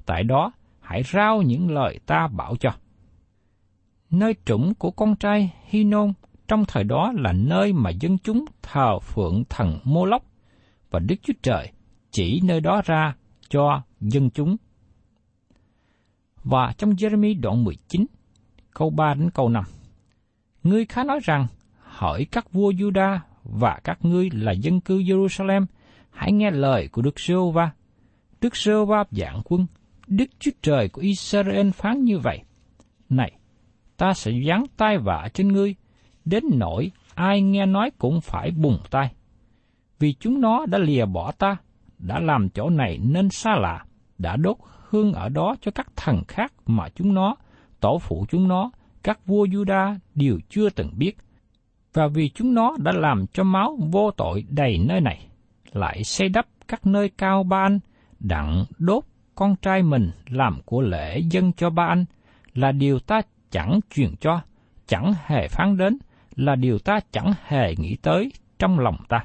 Tại 0.06 0.24
đó, 0.24 0.52
hãy 0.80 1.02
rao 1.02 1.42
những 1.42 1.70
lời 1.70 2.00
ta 2.06 2.28
bảo 2.28 2.56
cho. 2.56 2.70
Nơi 4.10 4.34
trũng 4.44 4.74
của 4.74 4.90
con 4.90 5.16
trai 5.16 5.54
Hinon 5.64 6.12
trong 6.48 6.64
thời 6.64 6.84
đó 6.84 7.12
là 7.16 7.32
nơi 7.32 7.72
mà 7.72 7.90
dân 7.90 8.18
chúng 8.18 8.44
thờ 8.62 8.98
phượng 8.98 9.44
thần 9.48 9.78
Mô 9.84 10.04
Lốc, 10.04 10.22
và 10.90 10.98
Đức 10.98 11.16
Chúa 11.22 11.32
Trời 11.42 11.72
chỉ 12.10 12.40
nơi 12.44 12.60
đó 12.60 12.82
ra 12.84 13.16
cho 13.48 13.82
dân 14.00 14.30
chúng. 14.30 14.56
Và 16.44 16.74
trong 16.78 16.90
Jeremy 16.90 17.40
đoạn 17.40 17.64
19, 17.64 18.06
câu 18.70 18.90
3 18.90 19.14
đến 19.14 19.30
câu 19.30 19.48
5, 19.48 19.64
Ngươi 20.62 20.86
khá 20.86 21.04
nói 21.04 21.20
rằng, 21.22 21.46
hỏi 21.82 22.26
các 22.30 22.52
vua 22.52 22.72
Juda 22.72 23.18
và 23.42 23.80
các 23.84 23.98
ngươi 24.04 24.30
là 24.32 24.52
dân 24.52 24.80
cư 24.80 24.98
Jerusalem, 24.98 25.66
hãy 26.10 26.32
nghe 26.32 26.50
lời 26.50 26.88
của 26.88 27.02
Đức 27.02 27.20
giê 27.20 27.34
va 27.54 27.70
Đức 28.40 28.56
giê 28.56 28.72
va 28.88 29.04
dạng 29.10 29.42
quân, 29.44 29.66
Đức 30.06 30.30
Chúa 30.38 30.50
Trời 30.62 30.88
của 30.88 31.00
Israel 31.00 31.70
phán 31.70 32.04
như 32.04 32.18
vậy. 32.18 32.42
Này, 33.08 33.32
ta 33.98 34.14
sẽ 34.14 34.32
giáng 34.48 34.64
tai 34.76 34.98
vạ 34.98 35.28
trên 35.34 35.48
ngươi, 35.48 35.74
đến 36.24 36.44
nỗi 36.52 36.90
ai 37.14 37.42
nghe 37.42 37.66
nói 37.66 37.90
cũng 37.98 38.20
phải 38.20 38.50
bùng 38.50 38.78
tai. 38.90 39.12
Vì 39.98 40.12
chúng 40.12 40.40
nó 40.40 40.66
đã 40.66 40.78
lìa 40.78 41.04
bỏ 41.04 41.32
ta, 41.32 41.56
đã 41.98 42.20
làm 42.20 42.48
chỗ 42.48 42.70
này 42.70 42.98
nên 42.98 43.30
xa 43.30 43.56
lạ, 43.56 43.84
đã 44.18 44.36
đốt 44.36 44.56
hương 44.88 45.12
ở 45.12 45.28
đó 45.28 45.56
cho 45.60 45.70
các 45.70 45.86
thần 45.96 46.22
khác 46.28 46.52
mà 46.66 46.88
chúng 46.88 47.14
nó, 47.14 47.36
tổ 47.80 47.98
phụ 47.98 48.26
chúng 48.28 48.48
nó, 48.48 48.70
các 49.02 49.26
vua 49.26 49.46
Juda 49.46 49.96
đều 50.14 50.38
chưa 50.48 50.70
từng 50.70 50.90
biết. 50.96 51.16
Và 51.92 52.06
vì 52.06 52.28
chúng 52.28 52.54
nó 52.54 52.76
đã 52.78 52.92
làm 52.92 53.26
cho 53.26 53.44
máu 53.44 53.78
vô 53.92 54.10
tội 54.10 54.44
đầy 54.48 54.78
nơi 54.78 55.00
này, 55.00 55.26
lại 55.72 56.04
xây 56.04 56.28
đắp 56.28 56.46
các 56.68 56.86
nơi 56.86 57.10
cao 57.18 57.42
ban 57.42 57.78
đặng 58.20 58.64
đốt 58.78 59.04
con 59.34 59.56
trai 59.56 59.82
mình 59.82 60.10
làm 60.26 60.60
của 60.64 60.80
lễ 60.80 61.18
dân 61.30 61.52
cho 61.52 61.70
ba 61.70 61.86
anh, 61.86 62.04
là 62.54 62.72
điều 62.72 62.98
ta 62.98 63.20
chẳng 63.50 63.80
truyền 63.90 64.16
cho, 64.20 64.40
chẳng 64.86 65.14
hề 65.26 65.48
phán 65.48 65.76
đến, 65.76 65.98
là 66.36 66.56
điều 66.56 66.78
ta 66.78 67.00
chẳng 67.12 67.32
hề 67.44 67.74
nghĩ 67.76 67.96
tới 68.02 68.32
trong 68.58 68.78
lòng 68.78 68.96
ta. 69.08 69.24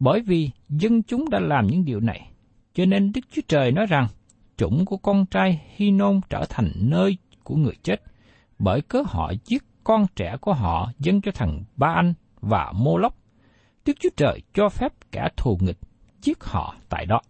Bởi 0.00 0.20
vì 0.20 0.50
dân 0.68 1.02
chúng 1.02 1.30
đã 1.30 1.40
làm 1.40 1.66
những 1.66 1.84
điều 1.84 2.00
này, 2.00 2.30
cho 2.74 2.84
nên 2.84 3.12
Đức 3.12 3.20
Chúa 3.30 3.42
Trời 3.48 3.72
nói 3.72 3.86
rằng, 3.86 4.06
chủng 4.56 4.84
của 4.84 4.96
con 4.96 5.26
trai 5.26 5.62
Hy 5.76 5.90
Nôn 5.90 6.20
trở 6.30 6.44
thành 6.48 6.72
nơi 6.76 7.16
của 7.44 7.56
người 7.56 7.74
chết, 7.82 8.02
bởi 8.58 8.80
cớ 8.80 9.02
họ 9.06 9.32
giết 9.44 9.62
con 9.84 10.06
trẻ 10.16 10.36
của 10.40 10.52
họ 10.52 10.92
dâng 10.98 11.20
cho 11.20 11.32
thằng 11.32 11.64
Ba 11.76 11.88
Anh 11.88 12.14
và 12.40 12.72
Mô 12.72 12.98
Lốc. 12.98 13.14
Đức 13.84 13.92
Chúa 14.00 14.08
Trời 14.16 14.42
cho 14.54 14.68
phép 14.68 14.92
cả 15.12 15.28
thù 15.36 15.58
nghịch 15.60 15.78
giết 16.22 16.44
họ 16.44 16.76
tại 16.88 17.06
đó. 17.06 17.20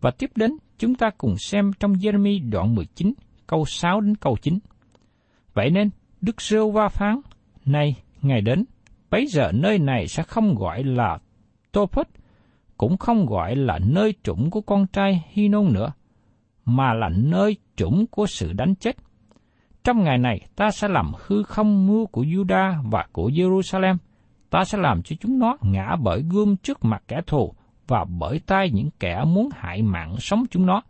Và 0.00 0.10
tiếp 0.10 0.30
đến, 0.34 0.56
chúng 0.78 0.94
ta 0.94 1.10
cùng 1.18 1.38
xem 1.38 1.70
trong 1.80 1.92
Jeremy 1.92 2.50
đoạn 2.50 2.74
19, 2.74 3.12
câu 3.46 3.64
6 3.64 4.00
đến 4.00 4.16
câu 4.16 4.36
9. 4.42 4.58
Vậy 5.54 5.70
nên, 5.70 5.90
Đức 6.20 6.42
Rêu 6.42 6.70
Va 6.70 6.88
phán, 6.88 7.20
Này, 7.64 7.96
ngày 8.22 8.40
đến, 8.40 8.64
bấy 9.10 9.26
giờ 9.26 9.52
nơi 9.52 9.78
này 9.78 10.08
sẽ 10.08 10.22
không 10.22 10.54
gọi 10.54 10.84
là 10.84 11.18
Topheth, 11.72 12.10
cũng 12.76 12.96
không 12.96 13.26
gọi 13.26 13.56
là 13.56 13.78
nơi 13.78 14.14
trũng 14.22 14.50
của 14.50 14.60
con 14.60 14.86
trai 14.86 15.24
Hy 15.28 15.48
Nôn 15.48 15.72
nữa, 15.72 15.92
mà 16.64 16.94
là 16.94 17.08
nơi 17.08 17.56
trũng 17.76 18.06
của 18.06 18.26
sự 18.26 18.52
đánh 18.52 18.74
chết. 18.74 18.96
Trong 19.84 20.02
ngày 20.02 20.18
này, 20.18 20.40
ta 20.56 20.70
sẽ 20.70 20.88
làm 20.88 21.12
hư 21.26 21.42
không 21.42 21.86
mưa 21.86 22.04
của 22.12 22.22
Juda 22.22 22.90
và 22.90 23.06
của 23.12 23.28
Jerusalem. 23.28 23.96
Ta 24.50 24.64
sẽ 24.64 24.78
làm 24.78 25.02
cho 25.02 25.16
chúng 25.20 25.38
nó 25.38 25.56
ngã 25.62 25.96
bởi 26.02 26.22
gươm 26.30 26.56
trước 26.56 26.84
mặt 26.84 27.02
kẻ 27.08 27.20
thù 27.26 27.54
và 27.86 28.04
bởi 28.04 28.40
tay 28.46 28.70
những 28.70 28.90
kẻ 29.00 29.24
muốn 29.26 29.48
hại 29.52 29.82
mạng 29.82 30.16
sống 30.18 30.44
chúng 30.50 30.66
nó. 30.66 30.82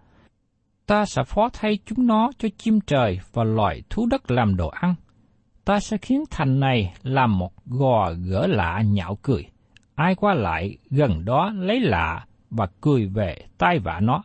Ta 0.87 1.05
sẽ 1.07 1.23
phó 1.25 1.49
thay 1.53 1.79
chúng 1.87 2.07
nó 2.07 2.31
cho 2.39 2.49
chim 2.59 2.81
trời 2.81 3.21
và 3.33 3.45
loài 3.45 3.83
thú 3.91 4.07
đất 4.07 4.31
làm 4.31 4.57
đồ 4.57 4.69
ăn. 4.69 4.95
Ta 5.65 5.81
sẽ 5.81 5.97
khiến 5.99 6.25
thành 6.31 6.61
này 6.61 6.95
làm 7.03 7.39
một 7.39 7.53
gò 7.67 8.13
gỡ 8.13 8.47
lạ 8.47 8.83
nhạo 8.83 9.19
cười. 9.23 9.47
Ai 9.95 10.15
qua 10.15 10.35
lại 10.35 10.79
gần 10.91 11.25
đó 11.25 11.51
lấy 11.55 11.81
lạ 11.81 12.27
và 12.51 12.67
cười 12.81 13.07
về 13.07 13.47
tai 13.59 13.79
vạ 13.79 14.01
nó. 14.01 14.23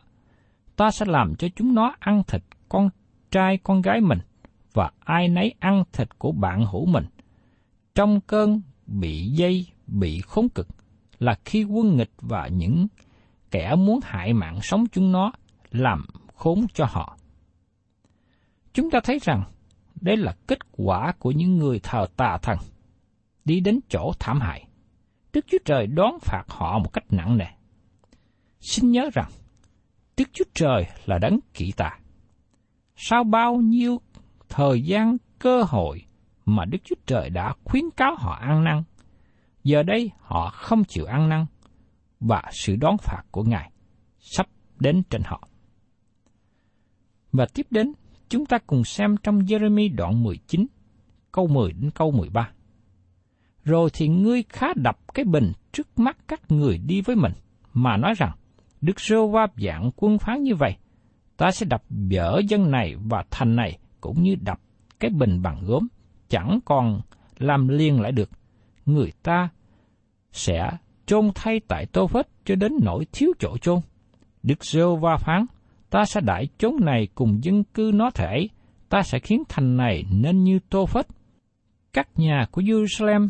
Ta 0.76 0.90
sẽ 0.90 1.06
làm 1.06 1.34
cho 1.34 1.48
chúng 1.56 1.74
nó 1.74 1.94
ăn 1.98 2.22
thịt 2.26 2.42
con 2.68 2.88
trai 3.30 3.58
con 3.62 3.82
gái 3.82 4.00
mình 4.00 4.18
và 4.72 4.90
ai 5.00 5.28
nấy 5.28 5.54
ăn 5.58 5.84
thịt 5.92 6.18
của 6.18 6.32
bạn 6.32 6.66
hữu 6.66 6.86
mình. 6.86 7.04
Trong 7.94 8.20
cơn 8.20 8.62
bị 8.86 9.26
dây, 9.26 9.66
bị 9.86 10.20
khốn 10.20 10.48
cực, 10.48 10.68
là 11.18 11.34
khi 11.44 11.64
quân 11.64 11.96
nghịch 11.96 12.12
và 12.20 12.46
những 12.46 12.86
kẻ 13.50 13.74
muốn 13.74 14.00
hại 14.02 14.32
mạng 14.32 14.58
sống 14.62 14.84
chúng 14.92 15.12
nó 15.12 15.32
làm 15.70 16.06
khốn 16.42 16.66
cho 16.74 16.84
họ. 16.84 17.16
Chúng 18.72 18.90
ta 18.90 19.00
thấy 19.04 19.18
rằng 19.22 19.42
đây 20.00 20.16
là 20.16 20.34
kết 20.46 20.58
quả 20.72 21.12
của 21.18 21.30
những 21.30 21.58
người 21.58 21.80
thờ 21.82 22.06
tà 22.16 22.38
thần 22.42 22.58
đi 23.44 23.60
đến 23.60 23.80
chỗ 23.88 24.12
thảm 24.18 24.40
hại. 24.40 24.68
Đức 25.32 25.44
Chúa 25.48 25.58
Trời 25.64 25.86
đón 25.86 26.18
phạt 26.20 26.44
họ 26.48 26.78
một 26.78 26.92
cách 26.92 27.04
nặng 27.10 27.38
nề. 27.38 27.46
Xin 28.60 28.90
nhớ 28.90 29.10
rằng, 29.12 29.30
Đức 30.16 30.24
Chúa 30.32 30.44
Trời 30.54 30.86
là 31.06 31.18
đấng 31.18 31.38
kỵ 31.54 31.72
tà. 31.76 31.98
Sau 32.96 33.24
bao 33.24 33.56
nhiêu 33.56 34.00
thời 34.48 34.82
gian 34.82 35.16
cơ 35.38 35.62
hội 35.62 36.06
mà 36.44 36.64
Đức 36.64 36.78
Chúa 36.84 36.96
Trời 37.06 37.30
đã 37.30 37.54
khuyến 37.64 37.84
cáo 37.96 38.14
họ 38.18 38.34
ăn 38.34 38.64
năn, 38.64 38.82
giờ 39.64 39.82
đây 39.82 40.10
họ 40.18 40.50
không 40.50 40.84
chịu 40.84 41.04
ăn 41.04 41.28
năn 41.28 41.46
và 42.20 42.42
sự 42.52 42.76
đón 42.76 42.96
phạt 42.98 43.22
của 43.30 43.42
Ngài 43.42 43.70
sắp 44.18 44.46
đến 44.80 45.02
trên 45.10 45.22
họ. 45.24 45.48
Và 47.32 47.46
tiếp 47.54 47.66
đến, 47.70 47.92
chúng 48.28 48.46
ta 48.46 48.58
cùng 48.66 48.84
xem 48.84 49.16
trong 49.22 49.38
Jeremy 49.38 49.96
đoạn 49.96 50.22
19, 50.22 50.66
câu 51.32 51.46
10 51.46 51.72
đến 51.72 51.90
câu 51.90 52.10
13. 52.10 52.50
Rồi 53.64 53.90
thì 53.92 54.08
ngươi 54.08 54.42
khá 54.48 54.66
đập 54.76 54.98
cái 55.14 55.24
bình 55.24 55.52
trước 55.72 55.98
mắt 55.98 56.16
các 56.28 56.40
người 56.52 56.78
đi 56.78 57.00
với 57.00 57.16
mình, 57.16 57.32
mà 57.72 57.96
nói 57.96 58.14
rằng, 58.16 58.32
Đức 58.80 59.00
Rô 59.00 59.26
Va 59.26 59.46
dạng 59.56 59.90
quân 59.96 60.18
phán 60.18 60.42
như 60.42 60.54
vậy, 60.54 60.76
ta 61.36 61.50
sẽ 61.50 61.66
đập 61.66 61.82
dở 61.90 62.40
dân 62.48 62.70
này 62.70 62.96
và 62.96 63.24
thành 63.30 63.56
này 63.56 63.78
cũng 64.00 64.22
như 64.22 64.36
đập 64.40 64.60
cái 65.00 65.10
bình 65.10 65.42
bằng 65.42 65.64
gốm, 65.66 65.86
chẳng 66.28 66.58
còn 66.64 67.00
làm 67.38 67.68
liên 67.68 68.00
lại 68.00 68.12
được. 68.12 68.30
Người 68.86 69.12
ta 69.22 69.48
sẽ 70.32 70.70
chôn 71.06 71.30
thay 71.34 71.60
tại 71.68 71.86
tô 71.86 72.06
phết 72.06 72.26
cho 72.44 72.54
đến 72.54 72.72
nỗi 72.82 73.06
thiếu 73.12 73.32
chỗ 73.38 73.56
chôn. 73.58 73.80
Đức 74.42 74.64
Rêu 74.64 74.96
Va 74.96 75.16
phán, 75.16 75.46
ta 75.92 76.04
sẽ 76.04 76.20
đại 76.20 76.48
chốn 76.58 76.76
này 76.80 77.08
cùng 77.14 77.44
dân 77.44 77.64
cư 77.64 77.90
nó 77.94 78.10
thể, 78.10 78.48
ta 78.88 79.02
sẽ 79.02 79.18
khiến 79.18 79.42
thành 79.48 79.76
này 79.76 80.04
nên 80.10 80.44
như 80.44 80.58
tô 80.70 80.86
phết. 80.86 81.06
Các 81.92 82.08
nhà 82.16 82.46
của 82.50 82.62
Jerusalem 82.62 83.28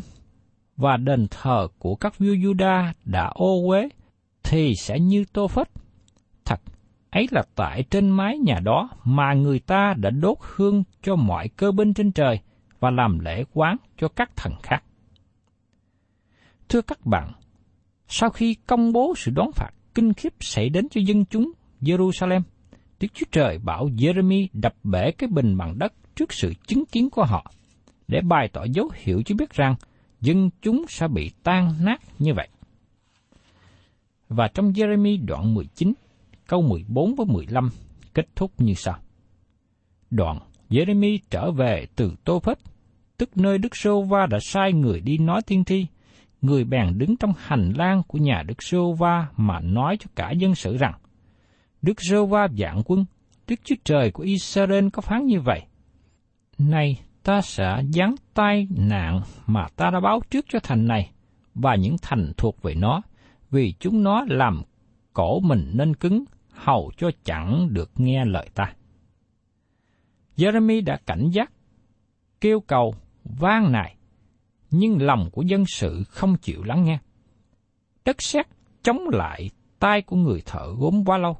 và 0.77 0.97
đền 0.97 1.27
thờ 1.31 1.67
của 1.79 1.95
các 1.95 2.19
vua 2.19 2.25
Juda 2.25 2.93
đã 3.05 3.31
ô 3.35 3.67
uế, 3.69 3.89
thì 4.43 4.73
sẽ 4.79 4.99
như 4.99 5.23
tô 5.33 5.47
phết. 5.47 5.67
Thật, 6.45 6.61
ấy 7.09 7.27
là 7.31 7.43
tại 7.55 7.83
trên 7.89 8.09
mái 8.09 8.37
nhà 8.37 8.59
đó 8.63 8.89
mà 9.03 9.33
người 9.33 9.59
ta 9.59 9.93
đã 9.97 10.09
đốt 10.09 10.37
hương 10.41 10.83
cho 11.01 11.15
mọi 11.15 11.47
cơ 11.47 11.71
binh 11.71 11.93
trên 11.93 12.11
trời 12.11 12.39
và 12.79 12.89
làm 12.91 13.19
lễ 13.19 13.43
quán 13.53 13.77
cho 13.97 14.07
các 14.07 14.35
thần 14.35 14.53
khác. 14.63 14.83
Thưa 16.69 16.81
các 16.81 17.05
bạn, 17.05 17.31
sau 18.07 18.29
khi 18.29 18.55
công 18.67 18.93
bố 18.93 19.13
sự 19.17 19.31
đón 19.35 19.51
phạt 19.51 19.71
kinh 19.95 20.13
khiếp 20.13 20.33
xảy 20.39 20.69
đến 20.69 20.89
cho 20.89 21.01
dân 21.05 21.25
chúng 21.25 21.51
Jerusalem, 21.81 22.41
Đức 22.99 23.07
Chúa 23.13 23.25
Trời 23.31 23.57
bảo 23.57 23.87
Jeremy 23.87 24.47
đập 24.53 24.73
bể 24.83 25.11
cái 25.11 25.29
bình 25.29 25.57
bằng 25.57 25.79
đất 25.79 25.93
trước 26.15 26.33
sự 26.33 26.53
chứng 26.67 26.85
kiến 26.85 27.09
của 27.09 27.23
họ, 27.23 27.51
để 28.07 28.21
bày 28.21 28.49
tỏ 28.53 28.63
dấu 28.63 28.89
hiệu 28.95 29.21
cho 29.25 29.35
biết 29.35 29.53
rằng 29.53 29.75
dân 30.21 30.49
chúng 30.61 30.85
sẽ 30.89 31.07
bị 31.07 31.31
tan 31.43 31.73
nát 31.79 32.01
như 32.19 32.33
vậy. 32.33 32.47
Và 34.29 34.47
trong 34.47 34.71
Jeremy 34.71 35.25
đoạn 35.25 35.53
19, 35.53 35.93
câu 36.47 36.61
14 36.61 37.15
với 37.15 37.25
15 37.25 37.69
kết 38.13 38.27
thúc 38.35 38.51
như 38.57 38.73
sau. 38.73 38.97
Đoạn, 40.11 40.39
Jeremy 40.69 41.17
trở 41.29 41.51
về 41.51 41.87
từ 41.95 42.15
Tô 42.23 42.39
Phết, 42.39 42.57
tức 43.17 43.37
nơi 43.37 43.57
Đức 43.57 43.75
Sô 43.75 44.01
Va 44.01 44.25
đã 44.25 44.37
sai 44.41 44.73
người 44.73 45.01
đi 45.01 45.17
nói 45.17 45.41
tiên 45.47 45.63
thi, 45.63 45.87
người 46.41 46.63
bèn 46.63 46.97
đứng 46.97 47.17
trong 47.17 47.33
hành 47.37 47.73
lang 47.75 48.01
của 48.07 48.17
nhà 48.17 48.43
Đức 48.47 48.63
Sô 48.63 48.93
Va 48.93 49.27
mà 49.37 49.59
nói 49.59 49.97
cho 49.99 50.07
cả 50.15 50.31
dân 50.31 50.55
sự 50.55 50.77
rằng, 50.77 50.93
Đức 51.83 52.01
Sô 52.01 52.25
Va 52.25 52.47
dạng 52.57 52.81
quân, 52.85 53.05
Đức 53.47 53.55
Chúa 53.63 53.75
Trời 53.83 54.11
của 54.11 54.23
Israel 54.23 54.87
có 54.93 55.01
phán 55.01 55.25
như 55.25 55.39
vậy. 55.39 55.61
Này, 56.57 56.99
ta 57.23 57.41
sẽ 57.41 57.83
giáng 57.93 58.15
tai 58.33 58.67
nạn 58.69 59.21
mà 59.47 59.67
ta 59.75 59.89
đã 59.89 59.99
báo 59.99 60.19
trước 60.29 60.45
cho 60.49 60.59
thành 60.63 60.87
này, 60.87 61.11
và 61.55 61.75
những 61.75 61.95
thành 62.01 62.31
thuộc 62.37 62.61
về 62.61 62.75
nó, 62.75 63.01
vì 63.51 63.73
chúng 63.79 64.03
nó 64.03 64.25
làm 64.27 64.61
cổ 65.13 65.39
mình 65.39 65.71
nên 65.73 65.95
cứng, 65.95 66.23
hầu 66.49 66.91
cho 66.97 67.11
chẳng 67.23 67.73
được 67.73 67.91
nghe 67.95 68.25
lời 68.25 68.49
ta. 68.53 68.73
Jeremy 70.37 70.83
đã 70.83 70.99
cảnh 71.05 71.29
giác, 71.29 71.51
kêu 72.41 72.59
cầu, 72.59 72.95
vang 73.23 73.71
nài, 73.71 73.95
nhưng 74.71 75.01
lòng 75.01 75.29
của 75.31 75.41
dân 75.41 75.63
sự 75.65 76.03
không 76.03 76.35
chịu 76.37 76.63
lắng 76.63 76.83
nghe. 76.83 76.99
Đất 78.05 78.21
sét 78.21 78.47
chống 78.83 78.99
lại 79.11 79.49
tay 79.79 80.01
của 80.01 80.15
người 80.15 80.41
thợ 80.45 80.73
gốm 80.77 81.03
quá 81.05 81.17
lâu. 81.17 81.37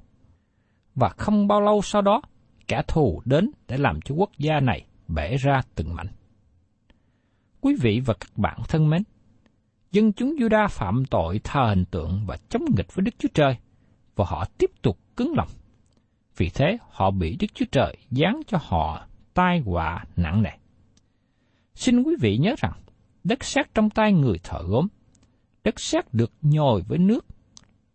Và 0.95 1.10
không 1.10 1.47
bao 1.47 1.62
lâu 1.62 1.82
sau 1.82 2.01
đó, 2.01 2.21
kẻ 2.67 2.82
thù 2.88 3.21
đến 3.25 3.51
để 3.67 3.77
làm 3.77 4.01
cho 4.01 4.15
quốc 4.15 4.32
gia 4.38 4.60
này 4.60 4.86
bể 5.08 5.36
ra 5.38 5.62
từng 5.75 5.95
mảnh. 5.95 6.08
Quý 7.62 7.75
vị 7.82 8.01
và 8.06 8.13
các 8.13 8.38
bạn 8.38 8.60
thân 8.67 8.89
mến, 8.89 9.03
dân 9.91 10.13
chúng 10.13 10.36
Juda 10.36 10.67
phạm 10.67 11.06
tội 11.06 11.39
thờ 11.43 11.65
hình 11.69 11.86
tượng 11.86 12.23
và 12.27 12.38
chống 12.49 12.65
nghịch 12.77 12.95
với 12.95 13.03
Đức 13.03 13.12
Chúa 13.19 13.29
Trời, 13.34 13.58
và 14.15 14.25
họ 14.27 14.45
tiếp 14.58 14.71
tục 14.82 14.97
cứng 15.17 15.34
lòng. 15.38 15.47
Vì 16.38 16.49
thế, 16.49 16.77
họ 16.89 17.12
bị 17.12 17.38
Đức 17.39 17.47
Chúa 17.53 17.65
Trời 17.71 17.97
giáng 18.12 18.41
cho 18.47 18.58
họ 18.62 19.08
tai 19.34 19.60
họa 19.60 20.06
nặng 20.15 20.43
nề. 20.43 20.51
Xin 21.75 22.03
quý 22.03 22.15
vị 22.21 22.38
nhớ 22.38 22.56
rằng, 22.58 22.73
đất 23.23 23.43
sét 23.43 23.73
trong 23.73 23.89
tay 23.89 24.13
người 24.13 24.38
thợ 24.43 24.63
gốm, 24.67 24.88
đất 25.63 25.79
sét 25.79 26.13
được 26.13 26.32
nhồi 26.41 26.82
với 26.82 26.97
nước 26.97 27.25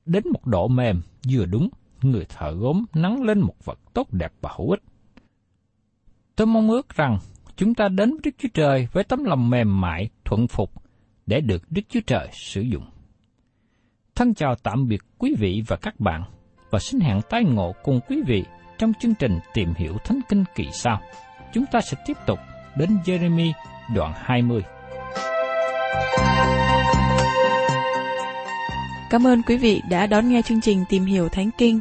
đến 0.06 0.24
một 0.32 0.46
độ 0.46 0.68
mềm 0.68 1.02
vừa 1.30 1.44
đúng, 1.44 1.68
người 2.02 2.24
thợ 2.28 2.52
gốm 2.52 2.84
nắng 2.94 3.22
lên 3.22 3.40
một 3.40 3.64
vật 3.64 3.78
tốt 3.94 4.12
đẹp 4.12 4.32
và 4.40 4.50
hữu 4.56 4.70
ích. 4.70 4.82
Tôi 6.37 6.46
mong 6.46 6.70
ước 6.70 6.88
rằng 6.96 7.18
chúng 7.56 7.74
ta 7.74 7.88
đến 7.88 8.11
với 8.11 8.20
Đức 8.24 8.30
Chúa 8.38 8.48
Trời 8.54 8.88
với 8.92 9.04
tấm 9.04 9.24
lòng 9.24 9.50
mềm 9.50 9.80
mại, 9.80 10.08
thuận 10.24 10.46
phục 10.46 10.72
để 11.26 11.40
được 11.40 11.62
Đức 11.70 11.82
Chúa 11.88 12.00
Trời 12.06 12.28
sử 12.32 12.61
dụng. 12.61 12.84
Thân 14.14 14.34
chào 14.34 14.54
tạm 14.54 14.88
biệt 14.88 15.00
quý 15.18 15.34
vị 15.38 15.62
và 15.66 15.76
các 15.76 16.00
bạn 16.00 16.22
và 16.70 16.78
xin 16.78 17.00
hẹn 17.00 17.20
tái 17.30 17.44
ngộ 17.44 17.74
cùng 17.82 18.00
quý 18.08 18.22
vị 18.26 18.44
trong 18.78 18.92
chương 19.00 19.14
trình 19.14 19.38
tìm 19.54 19.74
hiểu 19.74 19.96
Thánh 20.04 20.20
Kinh 20.28 20.44
kỳ 20.54 20.64
sau. 20.72 21.00
Chúng 21.52 21.64
ta 21.72 21.80
sẽ 21.80 21.96
tiếp 22.06 22.16
tục 22.26 22.38
đến 22.76 22.98
Jeremy 23.04 23.52
đoạn 23.94 24.12
20. 24.16 24.62
Cảm 29.11 29.26
ơn 29.26 29.42
quý 29.42 29.56
vị 29.56 29.82
đã 29.90 30.06
đón 30.06 30.28
nghe 30.28 30.42
chương 30.42 30.61
trình 30.61 30.84
Tìm 30.88 31.04
hiểu 31.04 31.28
Thánh 31.28 31.50
Kinh. 31.58 31.80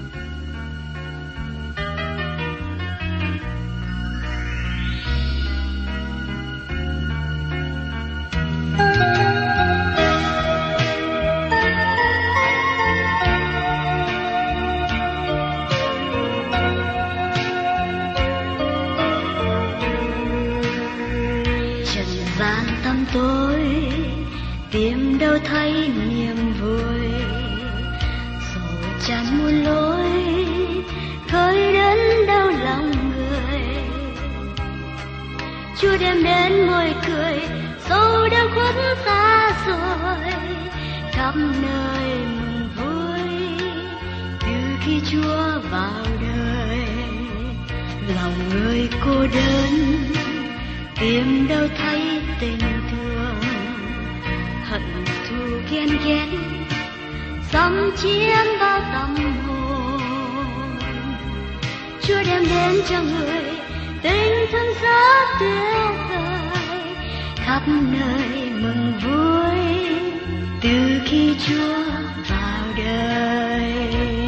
tăm 22.91 23.05
tôi, 23.13 23.59
tìm 24.71 25.17
đâu 25.19 25.37
thấy 25.45 25.91
niềm 26.09 26.53
vui. 26.61 27.09
Dù 28.53 28.61
chẳng 29.07 29.37
muôn 29.37 29.63
lối, 29.63 30.45
khơi 31.31 31.73
đến 31.73 31.97
đau 32.27 32.49
lòng 32.49 32.91
người. 32.91 33.61
Chúa 35.79 35.97
đem 35.99 36.23
đến 36.23 36.67
môi 36.67 36.95
cười, 37.07 37.39
dù 37.89 38.29
đã 38.31 38.43
khuất 38.53 38.97
xa 39.05 39.51
rồi 39.67 40.33
khắp 41.11 41.35
nơi 41.35 42.15
mừng 42.25 42.69
vui 42.75 43.37
từ 44.39 44.55
khi 44.85 45.01
chúa 45.11 45.59
vào 45.71 46.05
đời. 46.21 46.87
Lòng 48.15 48.33
người 48.49 48.89
cô 49.05 49.19
đơn, 49.19 50.01
tìm 50.99 51.47
đâu 51.47 51.67
thấy 51.77 52.21
tình 52.39 52.70
hận 54.71 55.05
thù 55.29 55.35
ghen 55.71 55.89
ghét 56.05 56.27
xâm 57.51 57.91
chiếm 57.97 58.59
bao 58.59 58.79
tâm 58.93 59.15
hồn. 59.47 60.01
Chúa 62.01 62.23
đem 62.25 62.43
đến 62.43 62.81
cho 62.89 63.01
người 63.01 63.43
tình 64.01 64.45
thương 64.51 64.73
rất 64.81 65.25
tuyệt 65.39 65.95
vời, 66.09 66.79
khắp 67.35 67.61
nơi 67.67 68.51
mừng 68.51 68.93
vui 69.03 69.89
từ 70.61 71.01
khi 71.05 71.35
chúa 71.47 71.83
vào 72.29 72.65
đời. 72.77 74.20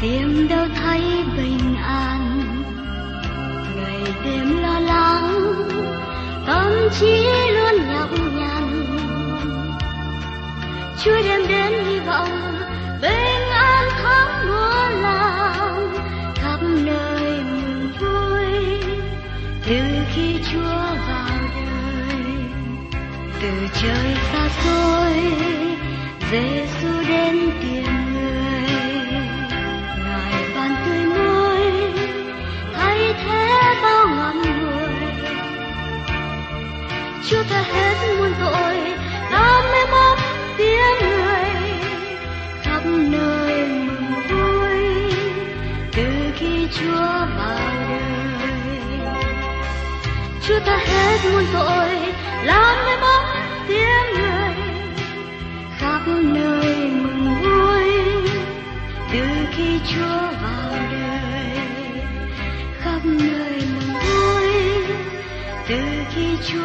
Tìm 0.00 0.48
đâu 0.48 0.66
thấy 0.82 1.00
bình 1.36 1.76
an, 1.84 2.42
ngày 3.76 4.14
đêm 4.24 4.62
lo 4.62 4.80
lắng, 4.80 5.54
tâm 6.46 6.72
trí 7.00 7.24
luôn 7.52 7.92
nhọc 7.92 8.10
nhằn. 8.12 8.86
Chúa 11.04 11.22
đem 11.24 11.48
đến 11.48 11.84
hy 11.84 12.00
vọng, 12.00 12.28
bình 13.02 13.50
an 13.52 13.88
khắp 14.02 14.28
mưa 14.46 14.88
làng 15.02 15.92
khắp 16.34 16.58
nơi 16.62 17.40
mừng 17.50 17.90
vui, 18.00 18.80
từ 19.66 19.76
khi 20.14 20.40
chúa 20.52 20.94
vào 21.08 21.38
đời. 21.54 22.24
Từ 23.42 23.50
trời 23.82 24.16
xa 24.32 24.48
xôi 24.64 25.32
Giêsu 26.30 27.08
đến 27.08 27.50
tìm 27.62 27.99
con 34.30 34.42
người. 34.42 35.12
Chúa 37.28 37.42
tha 37.50 37.62
hết 37.62 38.14
muôn 38.18 38.32
tội 38.40 38.76
làm 39.30 39.64
mê 39.72 39.86
mốc 39.90 40.18
tiếng 40.56 40.94
người. 41.00 41.44
Khắp 42.62 42.82
nơi 42.86 43.68
mừng 43.68 44.12
vui, 44.28 45.12
từ 45.96 46.06
khi 46.38 46.68
chúa 46.72 47.26
vào 47.36 47.58
đời. 47.88 48.50
Chúa 50.46 50.60
tha 50.66 50.76
hết 50.76 51.18
muôn 51.32 51.44
tội 51.52 51.88
làm 52.44 52.76
mê 52.86 52.96
mốc 53.00 53.24
tiếng 53.68 54.14
người. 54.14 54.54
Khắp 55.78 56.00
nơi 56.06 56.90
mừng 56.90 57.34
vui, 57.42 57.90
từ 59.12 59.20
khi 59.56 59.80
chúa 59.94 60.29
khi 66.42 66.56